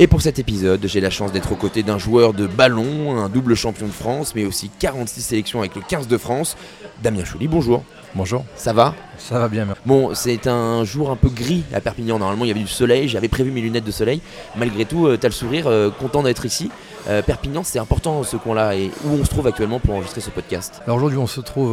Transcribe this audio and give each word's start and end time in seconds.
Et 0.00 0.08
pour 0.08 0.22
cet 0.22 0.40
épisode, 0.40 0.80
j'ai 0.86 1.00
la 1.00 1.08
chance 1.08 1.30
d'être 1.30 1.52
aux 1.52 1.56
côtés 1.56 1.84
d'un 1.84 1.98
joueur 1.98 2.34
de 2.34 2.48
ballon, 2.48 3.16
un 3.16 3.28
double 3.28 3.54
champion 3.54 3.86
de 3.86 3.92
France, 3.92 4.34
mais 4.34 4.44
aussi 4.44 4.68
46 4.80 5.20
sélections 5.20 5.60
avec 5.60 5.76
le 5.76 5.82
15 5.82 6.08
de 6.08 6.18
France, 6.18 6.56
Damien 7.00 7.24
Chouli, 7.24 7.46
bonjour. 7.46 7.84
Bonjour. 8.16 8.44
Ça 8.56 8.72
va? 8.72 8.96
Ça 9.18 9.38
va 9.38 9.48
bien, 9.48 9.66
merci. 9.66 9.82
Bon, 9.86 10.12
c'est 10.14 10.48
un 10.48 10.82
jour 10.82 11.12
un 11.12 11.16
peu 11.16 11.28
gris 11.28 11.62
à 11.72 11.80
Perpignan. 11.80 12.18
Normalement, 12.18 12.44
il 12.44 12.48
y 12.48 12.50
avait 12.50 12.60
du 12.60 12.66
soleil. 12.66 13.08
J'avais 13.08 13.28
prévu 13.28 13.52
mes 13.52 13.60
lunettes 13.60 13.84
de 13.84 13.90
soleil. 13.92 14.20
Malgré 14.56 14.84
tout, 14.84 15.06
euh, 15.06 15.16
t'as 15.16 15.28
le 15.28 15.32
sourire, 15.32 15.68
euh, 15.68 15.90
content 15.90 16.24
d'être 16.24 16.44
ici. 16.44 16.70
Euh, 17.08 17.22
Perpignan, 17.22 17.62
c'est 17.62 17.78
important 17.78 18.24
ce 18.24 18.36
coin-là. 18.36 18.74
Et 18.74 18.90
où 19.04 19.10
on 19.20 19.24
se 19.24 19.30
trouve 19.30 19.46
actuellement 19.46 19.78
pour 19.78 19.94
enregistrer 19.94 20.20
ce 20.20 20.30
podcast? 20.30 20.80
Alors 20.86 20.96
aujourd'hui, 20.96 21.18
on 21.18 21.28
se 21.28 21.40
trouve 21.40 21.72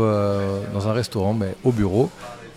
dans 0.73 0.87
un 0.87 0.93
restaurant, 0.93 1.33
mais 1.33 1.55
au 1.63 1.71
bureau, 1.71 2.11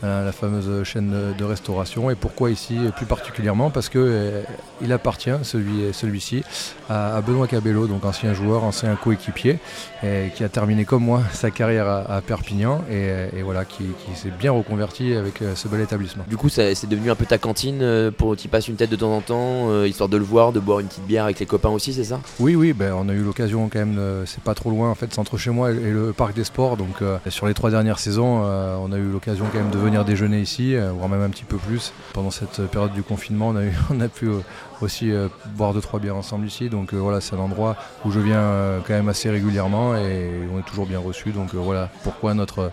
la 0.05 0.33
fameuse 0.33 0.85
chaîne 0.85 1.35
de, 1.37 1.45
restauration. 1.45 2.11
Et 2.11 2.15
pourquoi 2.15 2.51
ici 2.51 2.77
plus 2.97 3.07
particulièrement 3.07 3.71
Parce 3.71 3.89
que 3.89 3.99
euh, 3.99 4.43
il 4.81 4.93
appartient, 4.93 5.31
celui, 5.43 5.93
celui-ci, 5.93 6.43
à, 6.89 7.17
à 7.17 7.21
Benoît 7.21 7.47
Cabello, 7.47 7.87
donc 7.87 8.05
ancien 8.05 8.35
joueur, 8.35 8.65
ancien 8.65 8.95
coéquipier, 8.97 9.59
et 10.03 10.31
qui 10.35 10.45
a 10.45 10.49
terminé 10.49 10.85
comme 10.85 11.05
moi 11.05 11.23
sa 11.33 11.51
carrière 11.51 11.87
à, 11.87 12.17
à 12.17 12.21
Perpignan 12.21 12.83
et, 12.91 13.37
et 13.37 13.43
voilà, 13.43 13.65
qui, 13.65 13.85
qui 13.85 14.19
s'est 14.19 14.33
bien 14.39 14.53
reconverti 14.53 15.15
avec 15.15 15.43
euh, 15.43 15.55
ce 15.55 15.69
bel 15.69 15.81
établissement. 15.81 16.25
Du 16.29 16.37
coup, 16.37 16.49
c'est 16.49 16.89
devenu 16.89 17.11
un 17.11 17.15
peu 17.15 17.27
ta 17.27 17.39
cantine 17.39 17.81
euh, 17.83 18.11
pour 18.11 18.37
t'y 18.37 18.49
passes 18.49 18.69
une 18.69 18.77
tête 18.77 18.91
de 18.91 18.97
temps 18.97 19.15
en 19.15 19.21
temps, 19.21 19.71
euh, 19.71 19.89
histoire 19.89 20.09
de 20.09 20.17
le 20.17 20.25
voir, 20.25 20.53
de 20.53 20.61
boire 20.61 20.81
une 20.81 20.87
petite 20.87 21.07
bière 21.07 21.25
avec 21.25 21.39
les 21.41 21.47
copains 21.47 21.71
aussi, 21.71 21.93
c'est 21.93 22.05
ça? 22.05 22.21
Oui, 22.41 22.57
oui, 22.57 22.73
ben, 22.73 22.93
on 22.95 23.09
a 23.09 23.13
eu 23.13 23.23
l'occasion 23.23 23.69
quand 23.69 23.79
même, 23.79 24.01
c'est 24.27 24.43
pas 24.43 24.55
trop 24.55 24.71
loin 24.71 24.91
en 24.91 24.95
fait, 24.95 25.07
c'est 25.11 25.19
entre 25.19 25.37
chez 25.37 25.51
moi 25.51 25.71
et 25.71 25.91
le 25.91 26.13
parc 26.13 26.35
des 26.35 26.45
sports. 26.45 26.77
Donc 26.77 27.03
euh, 27.03 27.19
sur 27.29 27.47
les 27.47 27.55
trois 27.55 27.71
dernières 27.71 27.99
saisons, 27.99 28.43
euh, 28.45 28.77
on 28.81 28.93
a 28.93 28.97
eu 28.97 29.11
l'occasion 29.11 29.47
quand 29.53 29.59
même 29.59 29.71
de 29.71 29.79
venir 29.79 29.94
déjeuner 30.03 30.41
ici, 30.41 30.75
euh, 30.75 30.91
voire 30.91 31.09
même 31.09 31.23
un 31.23 31.29
petit 31.31 31.45
peu 31.45 31.57
plus. 31.59 31.93
Pendant 32.13 32.33
cette 32.33 32.67
période 32.73 32.93
du 32.93 33.05
confinement, 33.05 33.51
on 33.51 33.57
a, 33.57 33.63
eu, 33.63 33.73
on 33.91 34.01
a 34.01 34.09
pu 34.09 34.27
euh, 34.27 34.41
aussi 34.81 35.13
euh, 35.13 35.29
boire 35.55 35.73
deux 35.73 35.81
trois 35.81 36.01
bières 36.01 36.17
ensemble 36.17 36.47
ici. 36.49 36.69
Donc 36.69 36.93
voilà, 36.93 37.21
c'est 37.21 37.37
un 37.37 37.39
endroit 37.39 37.77
où 38.05 38.11
je 38.11 38.19
viens 38.19 38.81
quand 38.85 38.95
même 38.95 39.09
assez 39.09 39.31
régulièrement 39.31 39.95
et 39.95 40.31
on 40.53 40.59
est 40.59 40.63
toujours 40.67 40.87
bien 40.87 40.99
reçu. 40.99 41.31
Donc 41.31 41.55
voilà 41.55 41.89
pourquoi 42.03 42.35
notre 42.35 42.73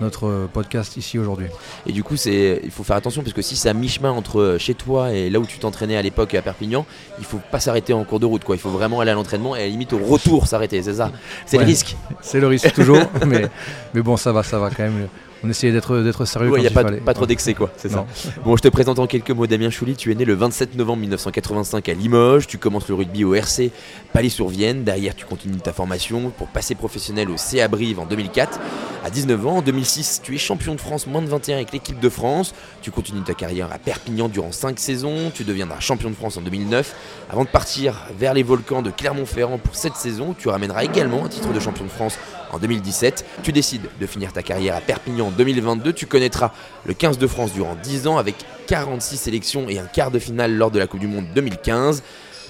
notre 0.00 0.48
podcast 0.52 0.96
ici 0.96 1.18
aujourd'hui. 1.18 1.48
Et 1.84 1.90
du 1.90 2.04
coup, 2.04 2.16
c'est, 2.16 2.60
il 2.62 2.70
faut 2.70 2.84
faire 2.84 2.94
attention 2.94 3.22
parce 3.22 3.32
que 3.34 3.42
si 3.42 3.56
c'est 3.56 3.68
à 3.68 3.74
mi-chemin 3.74 4.12
entre 4.12 4.56
chez 4.60 4.74
toi 4.74 5.12
et 5.12 5.28
là 5.28 5.40
où 5.40 5.44
tu 5.44 5.58
t'entraînais 5.58 5.96
à 5.96 6.02
l'époque 6.02 6.34
à 6.34 6.42
Perpignan, 6.42 6.86
il 7.18 7.24
faut 7.24 7.40
pas 7.50 7.58
s'arrêter 7.58 7.92
en 7.92 8.04
cours 8.04 8.20
de 8.20 8.26
route. 8.26 8.44
Quoi. 8.44 8.54
Il 8.54 8.60
faut 8.60 8.70
vraiment 8.70 9.00
aller 9.00 9.10
à 9.10 9.14
l'entraînement 9.14 9.56
et 9.56 9.60
à 9.60 9.62
la 9.62 9.68
limite 9.68 9.92
au 9.92 9.98
retour 9.98 10.46
s'arrêter, 10.46 10.82
c'est 10.82 10.94
ça 10.94 11.10
C'est 11.46 11.56
Ouais. 11.56 11.64
le 11.64 11.68
risque. 11.68 11.96
C'est 12.20 12.38
le 12.38 12.46
risque 12.46 12.72
toujours, 12.74 13.00
mais, 13.26 13.48
mais 13.92 14.02
bon 14.02 14.16
ça 14.16 14.30
va, 14.30 14.44
ça 14.44 14.60
va 14.60 14.70
quand 14.70 14.84
même. 14.84 15.08
On 15.44 15.50
essayait 15.50 15.72
d'être 15.72 16.24
sérieux 16.24 16.52
Il 16.56 16.60
n'y 16.60 16.66
a 16.66 16.70
pas, 16.70 17.14
trop 17.14 17.26
d'excès, 17.26 17.54
quoi. 17.54 17.70
C'est 17.76 17.90
ça. 17.90 18.06
Bon, 18.44 18.56
je 18.56 18.62
te 18.62 18.68
présente 18.68 18.98
en 18.98 19.06
quelques 19.06 19.30
mots 19.30 19.46
Damien 19.46 19.70
Chouli. 19.70 19.94
Tu 19.96 20.10
es 20.10 20.14
né 20.14 20.24
le 20.24 20.34
27 20.34 20.76
novembre 20.76 21.00
1985 21.00 21.88
à 21.88 21.94
Limoges. 21.94 22.46
Tu 22.46 22.58
commences 22.58 22.88
le 22.88 22.94
rugby 22.94 23.24
au 23.24 23.34
RC 23.34 23.70
Palais-sur-Vienne. 24.12 24.84
Derrière, 24.84 25.14
tu 25.14 25.24
continues 25.26 25.58
ta 25.58 25.72
formation 25.72 26.30
pour 26.30 26.48
passer 26.48 26.74
professionnel 26.74 27.30
au 27.30 27.36
CA 27.36 27.68
Brive 27.68 28.00
en 28.00 28.06
2004. 28.06 28.58
À 29.04 29.10
19 29.10 29.46
ans, 29.46 29.56
en 29.58 29.62
2006, 29.62 30.20
tu 30.24 30.34
es 30.34 30.38
champion 30.38 30.74
de 30.74 30.80
France 30.80 31.06
moins 31.06 31.22
de 31.22 31.28
21 31.28 31.56
avec 31.56 31.72
l'équipe 31.72 32.00
de 32.00 32.08
France. 32.08 32.52
Tu 32.82 32.90
continues 32.90 33.22
ta 33.22 33.34
carrière 33.34 33.72
à 33.72 33.78
Perpignan 33.78 34.28
durant 34.28 34.52
5 34.52 34.78
saisons. 34.78 35.30
Tu 35.32 35.44
deviendras 35.44 35.78
champion 35.80 36.10
de 36.10 36.14
France 36.14 36.36
en 36.36 36.40
2009 36.40 36.94
avant 37.30 37.44
de 37.44 37.48
partir 37.48 37.94
vers 38.18 38.34
les 38.34 38.42
volcans 38.42 38.82
de 38.82 38.90
Clermont-Ferrand 38.90 39.58
pour 39.58 39.76
cette 39.76 39.94
saison. 39.94 40.34
Tu 40.36 40.48
ramèneras 40.48 40.84
également 40.84 41.24
un 41.24 41.28
titre 41.28 41.52
de 41.52 41.60
champion 41.60 41.84
de 41.84 41.90
France 41.90 42.18
en 42.52 42.58
2017. 42.58 43.24
Tu 43.42 43.52
décides 43.52 43.88
de 44.00 44.06
finir 44.06 44.32
ta 44.32 44.42
carrière 44.42 44.76
à 44.76 44.80
Perpignan 44.80 45.28
en 45.28 45.30
2022. 45.30 45.92
Tu 45.92 46.06
connaîtras 46.06 46.52
le 46.86 46.94
15 46.94 47.18
de 47.18 47.26
France 47.26 47.52
durant 47.52 47.76
10 47.82 48.06
ans 48.06 48.18
avec 48.18 48.36
46 48.66 49.16
sélections 49.16 49.68
et 49.68 49.78
un 49.78 49.86
quart 49.86 50.10
de 50.10 50.18
finale 50.18 50.54
lors 50.56 50.70
de 50.70 50.78
la 50.78 50.86
Coupe 50.86 51.00
du 51.00 51.08
Monde 51.08 51.26
2015. 51.34 52.02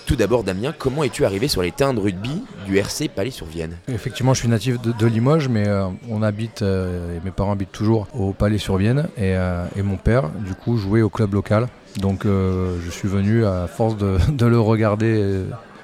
Tout 0.08 0.16
d'abord, 0.16 0.42
Damien, 0.42 0.72
comment 0.76 1.04
es-tu 1.04 1.26
arrivé 1.26 1.48
sur 1.48 1.60
les 1.60 1.70
terrains 1.70 1.92
de 1.92 2.00
rugby 2.00 2.42
du 2.64 2.78
RC 2.78 3.08
Palais-sur-Vienne? 3.14 3.76
Effectivement, 3.88 4.32
je 4.32 4.40
suis 4.40 4.48
natif 4.48 4.80
de, 4.80 5.06
Limoges, 5.06 5.50
mais 5.50 5.68
euh, 5.68 5.84
on 6.08 6.22
habite, 6.22 6.62
euh, 6.62 7.18
mes 7.22 7.30
parents 7.30 7.52
habitent 7.52 7.72
toujours 7.72 8.06
au 8.14 8.32
Palais-sur-Vienne, 8.32 9.08
et, 9.18 9.36
euh, 9.36 9.66
et 9.76 9.82
mon 9.82 9.98
père, 9.98 10.30
du 10.30 10.54
coup, 10.54 10.78
jouait 10.78 11.02
au 11.02 11.10
club 11.10 11.34
local. 11.34 11.68
Donc, 11.98 12.22
je 12.24 12.90
suis 12.90 13.06
venu 13.06 13.44
à 13.44 13.66
force 13.66 13.98
de, 13.98 14.16
le 14.46 14.58
regarder 14.58 15.42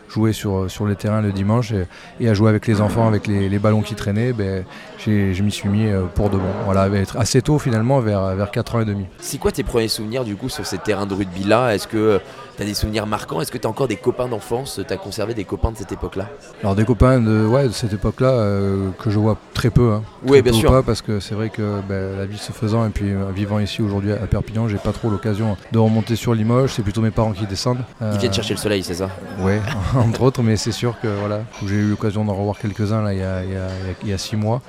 jouer 0.08 0.32
sur, 0.32 0.70
sur 0.70 0.86
les 0.86 0.96
terrains 0.96 1.22
le 1.22 1.32
dimanche 1.32 1.72
et, 2.20 2.28
à 2.28 2.34
jouer 2.34 2.48
avec 2.48 2.66
les 2.66 2.80
enfants, 2.80 3.06
avec 3.06 3.26
les, 3.26 3.48
les 3.48 3.58
ballons 3.58 3.82
qui 3.82 3.94
traînaient. 3.94 4.32
Ben, 4.32 4.64
je 5.04 5.42
m'y 5.42 5.50
suis 5.50 5.68
mis 5.68 5.86
euh, 5.86 6.04
pour 6.14 6.30
de 6.30 6.36
bon. 6.36 6.44
Voilà, 6.64 6.88
être 6.88 7.16
assez 7.16 7.42
tôt 7.42 7.58
finalement, 7.58 8.00
vers, 8.00 8.34
vers 8.34 8.50
4 8.50 8.76
ans 8.76 8.80
et 8.80 8.84
demi. 8.84 9.06
C'est 9.18 9.38
quoi 9.38 9.52
tes 9.52 9.62
premiers 9.62 9.88
souvenirs 9.88 10.24
du 10.24 10.36
coup 10.36 10.48
sur 10.48 10.66
ces 10.66 10.78
terrains 10.78 11.06
de 11.06 11.14
rugby-là? 11.14 11.74
Est-ce 11.74 11.86
que 11.86 12.20
tu 12.56 12.62
as 12.62 12.66
des 12.66 12.74
souvenirs 12.74 13.06
marquants 13.06 13.40
Est-ce 13.40 13.50
que 13.52 13.58
tu 13.58 13.66
as 13.66 13.70
encore 13.70 13.88
des 13.88 13.96
copains 13.96 14.28
d'enfance? 14.28 14.80
Tu 14.86 14.92
as 14.92 14.96
conservé 14.96 15.34
des 15.34 15.44
copains 15.44 15.72
de 15.72 15.76
cette 15.76 15.92
époque-là? 15.92 16.28
Alors 16.62 16.74
des 16.74 16.84
copains 16.84 17.20
de, 17.20 17.46
ouais, 17.46 17.64
de 17.68 17.72
cette 17.72 17.92
époque-là 17.92 18.28
euh, 18.30 18.90
que 19.02 19.10
je 19.10 19.18
vois 19.18 19.36
très 19.54 19.70
peu. 19.70 19.92
Hein. 19.92 20.02
Oui, 20.26 20.42
bien 20.42 20.52
peu 20.52 20.58
sûr. 20.58 20.70
Pas, 20.70 20.82
parce 20.82 21.02
que 21.02 21.20
c'est 21.20 21.34
vrai 21.34 21.50
que 21.50 21.80
ben, 21.88 22.16
la 22.16 22.26
vie 22.26 22.38
se 22.38 22.52
faisant 22.52 22.86
et 22.86 22.90
puis 22.90 23.10
euh, 23.10 23.30
vivant 23.34 23.58
ici 23.58 23.82
aujourd'hui 23.82 24.12
à 24.12 24.16
Perpignan, 24.26 24.68
j'ai 24.68 24.76
pas 24.78 24.92
trop 24.92 25.10
l'occasion 25.10 25.56
de 25.72 25.78
remonter 25.78 26.16
sur 26.16 26.34
Limoges. 26.34 26.72
C'est 26.74 26.82
plutôt 26.82 27.00
mes 27.00 27.10
parents 27.10 27.32
qui 27.32 27.46
descendent. 27.46 27.84
Ils 28.00 28.04
Euh, 28.06 28.16
viennent 28.18 28.32
chercher 28.32 28.54
le 28.54 28.60
soleil, 28.60 28.82
c'est 28.82 28.94
ça? 28.94 29.08
Ouais, 29.40 29.60
entre 29.96 30.22
autres, 30.22 30.42
mais 30.42 30.56
c'est 30.56 30.72
sûr 30.72 30.94
que 31.00 31.08
voilà, 31.20 31.40
j'ai 31.66 31.76
eu 31.76 31.90
l'occasion 31.90 32.24
d'en 32.24 32.34
revoir 32.34 32.58
quelques-uns 32.58 33.02
là 33.02 33.12
il 33.12 33.18
y 33.18 33.22
a, 33.22 33.42
il 33.44 33.50
y 33.50 33.56
a- 33.56 33.58
il 33.82 33.86
y 33.88 33.90
a- 33.90 33.94
il 34.04 34.08
y 34.10 34.12
a 34.12 34.18
six 34.18 34.36
mois. 34.36 34.60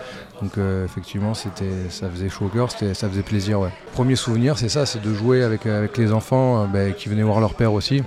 Donc 0.41 0.57
euh, 0.57 0.84
effectivement, 0.84 1.34
c'était, 1.34 1.90
ça 1.90 2.09
faisait 2.09 2.28
chaud 2.28 2.46
au 2.46 2.50
cœur, 2.50 2.69
ça 2.69 3.09
faisait 3.09 3.22
plaisir. 3.22 3.62
Ouais. 3.62 3.69
Premier 3.94 4.17
souvenir, 4.17 4.57
c'est 4.57 4.67
ça, 4.67 4.85
c'est 4.85 5.02
de 5.02 5.13
jouer 5.13 5.44
avec, 5.44 5.66
avec 5.66 5.97
les 5.97 6.12
enfants 6.12 6.63
euh, 6.63 6.66
ben, 6.67 6.94
qui 6.94 7.07
venaient 7.07 7.23
voir 7.23 7.40
leur 7.40 7.53
père 7.53 7.72
aussi 7.75 8.03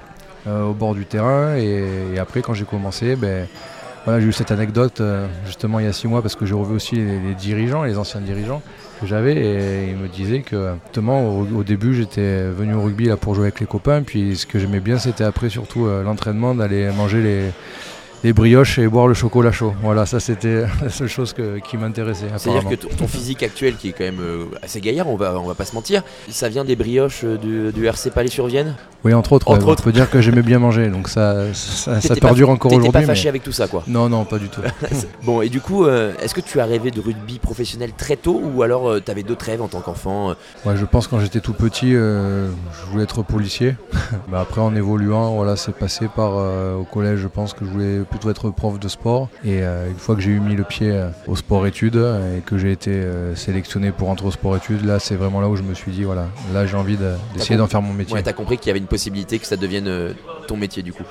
euh, 0.47 0.65
au 0.65 0.73
bord 0.73 0.95
du 0.95 1.07
terrain. 1.07 1.57
Et, 1.57 2.19
après, 2.19 2.43
quand 2.43 2.55
j'ai 2.55 2.65
commencé, 2.65 3.17
ben, 3.17 3.47
voilà, 4.05 4.21
j'ai 4.21 4.27
eu 4.27 4.33
cette 4.33 4.51
anecdote 4.51 5.01
euh, 5.01 5.27
justement 5.45 5.81
il 5.81 5.85
y 5.85 5.89
a 5.89 5.93
six 5.93 6.09
mois 6.09 6.23
parce 6.23 6.35
que 6.35 6.47
j'ai 6.47 6.55
revu 6.55 6.75
aussi 6.75 6.95
les, 6.95 7.35
dirigeants, 7.35 7.83
les 7.83 7.99
anciens 7.99 8.21
dirigeants 8.21 8.63
que 9.01 9.07
j'avais 9.07 9.35
et 9.35 9.91
ils 9.91 9.97
me 9.97 10.09
disaient 10.09 10.41
que 10.41 10.77
justement 10.87 11.29
au, 11.29 11.47
au 11.55 11.63
début 11.63 11.95
j'étais 11.95 12.49
venu 12.49 12.75
au 12.75 12.81
rugby 12.81 13.07
là 13.07 13.19
pour 13.19 13.35
jouer 13.35 13.47
avec 13.47 13.61
les 13.61 13.67
copains 13.67 14.03
puis 14.03 14.37
ce 14.37 14.47
que 14.47 14.59
j'aimais 14.59 14.81
bien 14.81 14.99
c'était 14.99 15.25
après 15.25 15.51
surtout 15.51 15.87
euh, 15.87 16.03
l'entraînement 16.03 16.55
d'aller 16.55 16.91
manger 16.91 17.21
les, 17.21 17.51
les 18.25 18.33
brioches 18.33 18.79
et 18.79 18.87
boire 18.89 19.07
le 19.07 19.15
chocolat 19.15 19.53
chaud. 19.53 19.75
Voilà, 19.83 20.07
ça 20.07 20.21
c'était 20.21 20.65
la 20.83 20.91
seule 20.91 21.09
chose 21.09 21.33
que- 21.33 21.59
qui 21.59 21.77
m'intéressait. 21.77 22.27
C'est-à-dire 22.37 22.69
que 22.69 22.75
ton 22.75 23.07
physique 23.07 23.43
actuel, 23.43 23.77
qui 23.77 23.91
est 23.91 23.93
quand 23.93 24.05
même 24.05 24.21
euh, 24.21 24.45
assez 24.63 24.81
gaillard, 24.81 25.09
on 25.09 25.17
va, 25.17 25.39
on 25.39 25.47
va 25.47 25.55
pas 25.55 25.65
se 25.65 25.75
mentir, 25.75 26.03
ça 26.29 26.49
vient 26.49 26.65
des 26.65 26.77
brioches 26.77 27.23
euh, 27.25 27.37
du, 27.37 27.73
du 27.73 27.87
RC 27.87 28.11
Palais-sur-Vienne 28.11 28.75
Oui, 29.05 29.15
entre 29.15 29.33
autres, 29.33 29.49
Entre 29.49 29.65
ouais, 29.67 29.73
autres. 29.73 29.83
on 29.83 29.85
peut 29.85 29.93
dire 29.93 30.11
que 30.11 30.21
j'aimais 30.21 30.43
bien 30.43 30.59
manger, 30.59 30.89
donc 30.89 31.09
ça, 31.09 31.53
ça, 31.55 32.01
ça 32.01 32.15
pas- 32.15 32.21
perdure 32.21 32.51
encore 32.51 32.71
T'étais 32.71 32.83
pas 32.83 32.89
aujourd'hui. 32.89 33.07
fâché 33.07 33.25
mais- 33.25 33.29
avec 33.31 33.43
tout 33.45 33.53
ça, 33.53 33.69
quoi. 33.69 33.85
Non, 33.87 34.09
non, 34.09 34.25
pas 34.25 34.39
du 34.39 34.49
tout. 34.49 34.61
Bon, 35.25 35.43
et 35.43 35.49
du 35.49 35.61
coup, 35.61 35.85
euh, 35.85 36.13
est-ce 36.23 36.35
que 36.35 36.41
tu 36.41 36.59
as 36.61 36.65
rêvé 36.65 36.91
de 36.91 37.01
rugby 37.01 37.39
professionnel 37.39 37.93
très 37.97 38.17
tôt 38.17 38.41
ou 38.55 38.63
alors 38.63 39.03
tu 39.05 39.11
avais 39.11 39.23
d'autres 39.23 39.45
rêves 39.47 39.63
en 39.63 39.69
tant 39.69 39.81
qu'enfant 39.81 40.35
Ouais, 40.65 40.77
je 40.77 40.85
pense 40.85 41.07
quand 41.07 41.21
j'étais 41.21 41.41
tout 41.41 41.53
petit, 41.53 41.93
je 41.93 42.47
voulais 42.91 43.05
être 43.05 43.23
policier. 43.23 43.77
Mais 44.31 44.39
après, 44.39 44.61
en 44.61 44.75
évoluant, 44.75 45.35
voilà, 45.35 45.57
c'est 45.57 45.75
passé 45.75 46.09
par 46.15 46.33
au 46.79 46.85
collège. 46.85 47.21
Je 47.21 47.29
pense 47.29 47.53
que 47.53 47.65
je 47.65 47.71
voulais 47.71 48.01
plutôt 48.09 48.31
être 48.31 48.51
prof 48.51 48.79
de 48.81 48.89
sport. 48.89 49.29
Et 49.45 49.63
euh, 49.63 49.89
une 49.89 49.97
fois 49.99 50.15
que 50.15 50.21
j'ai 50.21 50.31
eu 50.31 50.41
mis 50.41 50.57
le 50.57 50.65
pied 50.65 50.91
euh, 50.91 51.09
au 51.27 51.37
sport-études 51.37 51.97
euh, 51.97 52.39
et 52.39 52.41
que 52.41 52.59
j'ai 52.59 52.73
été 52.73 53.03
sélectionné 53.35 53.93
pour 53.93 54.09
entrer 54.11 54.27
au 54.27 54.31
sport-études, 54.31 54.85
là, 54.85 54.99
c'est 54.99 55.15
vraiment 55.17 55.41
là 55.41 55.49
où 55.49 55.57
je 55.57 55.63
me 55.63 55.75
suis 55.75 55.93
dit, 55.93 56.05
voilà, 56.05 56.27
là, 56.53 56.67
j'ai 56.67 56.77
envie 56.77 56.97
de- 56.97 57.15
d'essayer 57.35 57.57
d'en 57.57 57.67
faire 57.67 57.83
mon 57.83 57.93
métier. 57.93 58.15
Ouais, 58.15 58.23
t'as 58.23 58.33
compris 58.33 58.57
qu'il 58.59 58.69
y 58.69 58.71
avait 58.71 58.79
une 58.79 58.87
possibilité 58.87 59.39
que 59.39 59.47
ça 59.47 59.57
devienne 59.57 60.15
ton 60.47 60.57
métier 60.57 60.83
du 60.83 60.93
coup. 60.93 61.03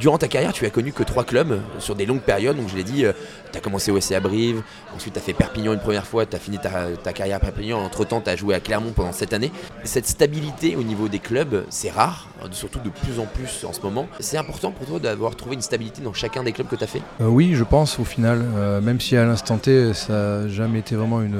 Durant 0.00 0.18
ta 0.18 0.28
carrière, 0.28 0.52
tu 0.52 0.66
as 0.66 0.70
connu 0.70 0.92
que 0.92 1.02
trois 1.02 1.24
clubs 1.24 1.60
sur 1.78 1.94
des 1.94 2.06
longues 2.06 2.20
périodes. 2.20 2.56
Donc 2.56 2.68
je 2.68 2.76
l'ai 2.76 2.84
dit, 2.84 3.04
tu 3.52 3.58
as 3.58 3.60
commencé 3.60 3.90
au 3.90 4.00
SC 4.00 4.12
à 4.12 4.20
Brive, 4.20 4.62
ensuite 4.94 5.14
tu 5.14 5.18
as 5.18 5.22
fait 5.22 5.32
Perpignan 5.32 5.72
une 5.72 5.80
première 5.80 6.06
fois, 6.06 6.26
tu 6.26 6.34
as 6.36 6.38
fini 6.38 6.58
ta, 6.58 6.70
ta 7.02 7.12
carrière 7.12 7.36
à 7.36 7.40
Perpignan. 7.40 7.78
Entre 7.78 8.04
temps, 8.04 8.20
tu 8.20 8.30
as 8.30 8.36
joué 8.36 8.54
à 8.54 8.60
Clermont 8.60 8.90
pendant 8.92 9.12
cette 9.12 9.32
année. 9.32 9.52
Cette 9.84 10.06
stabilité 10.06 10.76
au 10.76 10.82
niveau 10.82 11.08
des 11.08 11.18
clubs, 11.20 11.64
c'est 11.70 11.90
rare, 11.90 12.28
hein, 12.42 12.48
surtout 12.50 12.80
de 12.80 12.90
plus 12.90 13.18
en 13.20 13.26
plus 13.26 13.64
en 13.64 13.72
ce 13.72 13.80
moment. 13.80 14.06
C'est 14.18 14.36
important 14.38 14.72
pour 14.72 14.86
toi 14.86 14.98
d'avoir 14.98 15.36
trouvé 15.36 15.54
une 15.54 15.62
stabilité 15.62 16.02
dans 16.02 16.12
chacun 16.12 16.39
des 16.42 16.52
clubs 16.52 16.68
que 16.68 16.76
tu 16.76 16.84
as 16.84 16.86
fait 16.86 17.02
Oui, 17.20 17.54
je 17.54 17.64
pense 17.64 17.98
au 17.98 18.04
final, 18.04 18.42
même 18.82 19.00
si 19.00 19.16
à 19.16 19.24
l'instant 19.24 19.58
T, 19.58 19.94
ça 19.94 20.12
n'a 20.12 20.48
jamais 20.48 20.80
été 20.80 20.96
vraiment 20.96 21.22
une, 21.22 21.36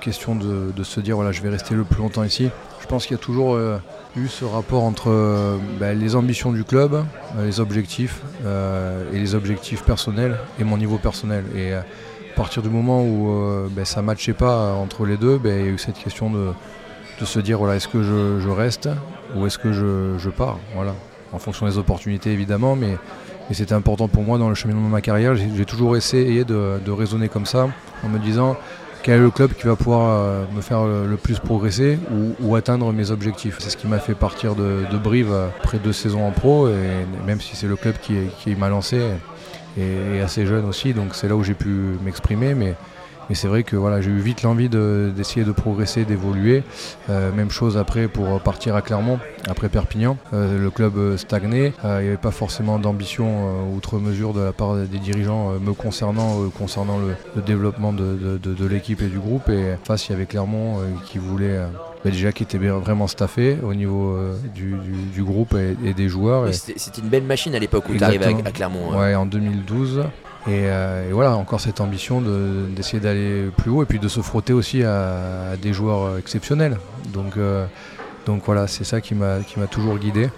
question 0.00 0.34
de, 0.34 0.82
se 0.82 1.00
dire 1.00 1.16
voilà, 1.16 1.32
je 1.32 1.42
vais 1.42 1.48
rester 1.48 1.74
le 1.74 1.84
plus 1.84 2.00
longtemps 2.00 2.24
ici. 2.24 2.50
Je 2.80 2.86
pense 2.86 3.06
qu'il 3.06 3.16
y 3.16 3.20
a 3.20 3.22
toujours 3.22 3.58
eu 4.16 4.28
ce 4.28 4.44
rapport 4.44 4.82
entre 4.82 5.58
bah, 5.78 5.94
les 5.94 6.16
ambitions 6.16 6.52
du 6.52 6.64
club, 6.64 7.04
les 7.42 7.60
objectifs 7.60 8.22
et 8.44 9.18
les 9.18 9.34
objectifs 9.34 9.82
personnels 9.82 10.36
et 10.58 10.64
mon 10.64 10.76
niveau 10.76 10.98
personnel. 10.98 11.44
Et 11.54 11.72
à 11.74 11.84
partir 12.36 12.62
du 12.62 12.70
moment 12.70 13.02
où 13.02 13.68
bah, 13.70 13.84
ça 13.84 14.00
ne 14.00 14.06
matchait 14.06 14.32
pas 14.32 14.72
entre 14.72 15.06
les 15.06 15.16
deux, 15.16 15.38
bah, 15.38 15.50
il 15.50 15.64
y 15.64 15.68
a 15.68 15.70
eu 15.70 15.78
cette 15.78 15.98
question 15.98 16.30
de 16.30 16.52
de 17.20 17.26
se 17.26 17.38
dire 17.38 17.58
voilà, 17.58 17.76
est-ce 17.76 17.88
que 17.88 18.02
je, 18.02 18.48
reste 18.48 18.88
ou 19.36 19.46
est-ce 19.46 19.58
que 19.58 19.72
je, 19.72 20.30
pars? 20.30 20.58
Voilà. 20.74 20.94
En 21.32 21.38
fonction 21.38 21.66
des 21.66 21.78
opportunités 21.78 22.32
évidemment, 22.32 22.74
mais, 22.74 22.96
c'était 23.54 23.74
important 23.74 24.08
pour 24.08 24.22
moi 24.22 24.38
dans 24.38 24.48
le 24.48 24.54
cheminement 24.54 24.86
de 24.86 24.92
ma 24.92 25.00
carrière. 25.00 25.34
J'ai 25.34 25.64
toujours 25.64 25.96
essayé 25.96 26.44
de, 26.44 26.90
raisonner 26.90 27.28
comme 27.28 27.46
ça, 27.46 27.68
en 28.04 28.08
me 28.08 28.18
disant 28.18 28.56
quel 29.02 29.14
est 29.14 29.22
le 29.22 29.30
club 29.30 29.54
qui 29.54 29.66
va 29.66 29.76
pouvoir 29.76 30.10
euh, 30.10 30.44
me 30.54 30.60
faire 30.60 30.84
le, 30.84 31.16
plus 31.16 31.38
progresser 31.38 31.98
ou, 32.40 32.54
atteindre 32.54 32.92
mes 32.92 33.10
objectifs. 33.10 33.56
C'est 33.58 33.70
ce 33.70 33.76
qui 33.76 33.86
m'a 33.86 33.98
fait 33.98 34.14
partir 34.14 34.54
de, 34.54 34.84
Brive 35.02 35.32
après 35.58 35.78
deux 35.78 35.92
saisons 35.92 36.26
en 36.26 36.30
pro, 36.30 36.68
et 36.68 37.06
même 37.26 37.40
si 37.40 37.56
c'est 37.56 37.66
le 37.66 37.76
club 37.76 37.94
qui, 38.00 38.54
m'a 38.56 38.68
lancé, 38.68 39.00
et, 39.78 40.20
assez 40.20 40.46
jeune 40.46 40.66
aussi, 40.66 40.92
donc 40.92 41.14
c'est 41.14 41.28
là 41.28 41.36
où 41.36 41.42
j'ai 41.42 41.54
pu 41.54 41.96
m'exprimer. 42.04 42.54
Mais 42.54 42.74
mais 43.30 43.36
c'est 43.36 43.46
vrai 43.46 43.62
que 43.62 43.76
voilà, 43.76 44.00
j'ai 44.00 44.10
eu 44.10 44.18
vite 44.18 44.42
l'envie 44.42 44.68
d'essayer 44.68 45.44
de, 45.44 45.52
progresser, 45.52 46.04
d'évoluer. 46.04 46.64
Euh, 47.08 47.30
même 47.32 47.52
chose 47.52 47.78
après 47.78 48.08
pour 48.08 48.40
partir 48.40 48.74
à 48.74 48.82
Clermont, 48.82 49.20
après 49.48 49.68
Perpignan. 49.68 50.16
Euh, 50.34 50.58
le 50.58 50.70
club 50.70 51.16
stagnait. 51.16 51.72
Euh, 51.84 51.98
il 52.00 52.02
n'y 52.02 52.08
avait 52.08 52.16
pas 52.16 52.32
forcément 52.32 52.80
d'ambition 52.80 53.72
outre 53.72 54.00
mesure 54.00 54.34
de 54.34 54.40
la 54.40 54.52
part 54.52 54.74
des 54.74 54.98
dirigeants 54.98 55.52
me 55.60 55.72
concernant, 55.74 56.48
concernant 56.58 56.98
le, 56.98 57.42
développement 57.42 57.92
de, 57.92 58.66
l'équipe 58.68 59.00
et 59.00 59.06
du 59.06 59.20
groupe. 59.20 59.48
Et 59.48 59.76
face, 59.84 60.08
il 60.08 60.12
y 60.12 60.14
avait 60.16 60.26
Clermont 60.26 60.78
qui 61.06 61.18
voulait. 61.18 61.60
Bah, 62.02 62.10
déjà 62.10 62.32
qui 62.32 62.42
était 62.42 62.56
vraiment 62.56 63.06
staffé 63.06 63.58
au 63.62 63.74
niveau 63.74 64.18
du, 64.56 65.22
groupe 65.22 65.54
et, 65.54 65.94
des 65.94 66.08
joueurs. 66.08 66.52
C'était 66.52 67.00
une 67.00 67.08
belle 67.08 67.22
machine 67.22 67.54
à 67.54 67.60
l'époque 67.60 67.84
où 67.88 67.94
tu 67.94 68.02
arrives 68.02 68.22
à, 68.22 68.50
Clermont. 68.50 68.92
Hein. 68.92 68.98
Ouais, 68.98 69.14
en 69.14 69.26
2012. 69.26 70.02
Euh, 70.48 71.08
et, 71.08 71.12
voilà, 71.12 71.36
encore 71.36 71.60
cette 71.60 71.80
ambition 71.80 72.22
d'essayer 72.74 73.00
d'aller 73.00 73.50
plus 73.56 73.70
haut 73.70 73.82
et 73.82 73.86
puis 73.86 73.98
de 73.98 74.08
se 74.08 74.20
frotter 74.20 74.52
aussi 74.52 74.82
à, 74.82 75.56
des 75.60 75.72
joueurs 75.72 76.18
exceptionnels. 76.18 76.78
Donc, 77.12 77.36
euh, 77.36 77.66
donc 78.26 78.42
voilà, 78.44 78.66
c'est 78.66 78.84
ça 78.84 79.00
qui 79.00 79.14
m'a 79.14 79.40
toujours 79.70 79.98
guidé. 79.98 80.30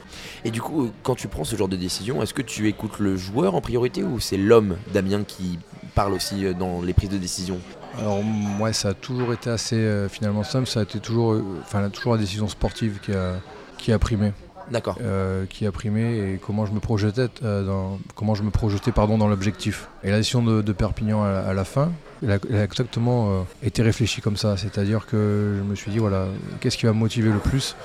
Et 0.44 0.50
du 0.50 0.60
coup, 0.60 0.90
quand 1.02 1.14
tu 1.14 1.28
prends 1.28 1.44
ce 1.44 1.56
genre 1.56 1.68
de 1.68 1.76
décision, 1.76 2.22
est-ce 2.22 2.34
que 2.34 2.42
tu 2.42 2.68
écoutes 2.68 2.98
le 2.98 3.16
joueur 3.16 3.54
en 3.54 3.60
priorité 3.60 4.02
ou 4.02 4.18
c'est 4.18 4.36
l'homme, 4.36 4.76
Damien, 4.92 5.22
qui 5.24 5.58
parle 5.94 6.14
aussi 6.14 6.46
euh, 6.46 6.52
dans 6.52 6.82
les 6.82 6.94
prises 6.94 7.10
de 7.10 7.18
décision? 7.18 7.58
Alors 7.98 8.22
moi 8.22 8.72
ça 8.72 8.88
a 8.88 8.94
toujours 8.94 9.34
été 9.34 9.50
assez 9.50 10.06
finalement 10.08 10.44
simple, 10.44 10.66
ça 10.66 10.80
a 10.80 10.82
été 10.82 10.98
toujours, 10.98 11.36
enfin 11.60 11.90
toujours 11.90 12.14
la 12.14 12.18
décision 12.18 12.48
sportive 12.48 13.00
qui 13.02 13.12
a, 13.12 13.34
qui 13.76 13.92
a 13.92 13.98
primé. 13.98 14.32
D'accord. 14.72 14.96
Euh, 15.02 15.44
qui 15.44 15.66
a 15.66 15.72
primé 15.72 16.16
et 16.16 16.40
comment 16.44 16.64
je 16.64 16.72
me 16.72 16.80
projetais, 16.80 17.28
euh, 17.44 17.62
dans, 17.62 18.00
comment 18.14 18.34
je 18.34 18.42
me 18.42 18.50
projetais 18.50 18.90
pardon, 18.90 19.18
dans 19.18 19.28
l'objectif. 19.28 19.88
Et 20.02 20.10
la 20.10 20.16
décision 20.16 20.42
de, 20.42 20.72
Perpignan 20.72 21.22
à, 21.22 21.52
la 21.52 21.64
fin, 21.64 21.92
elle 22.22 22.40
a, 22.56 22.64
exactement 22.64 23.28
euh, 23.28 23.42
été 23.62 23.82
réfléchie 23.82 24.22
comme 24.22 24.38
ça. 24.38 24.56
C'est-à-dire 24.56 25.04
que 25.06 25.56
je 25.58 25.62
me 25.62 25.74
suis 25.74 25.90
dit, 25.90 25.98
voilà, 25.98 26.24
qu'est-ce 26.60 26.78
qui 26.78 26.86
va 26.86 26.94
me 26.94 26.98
motiver 26.98 27.30
le 27.30 27.38
plus 27.38 27.76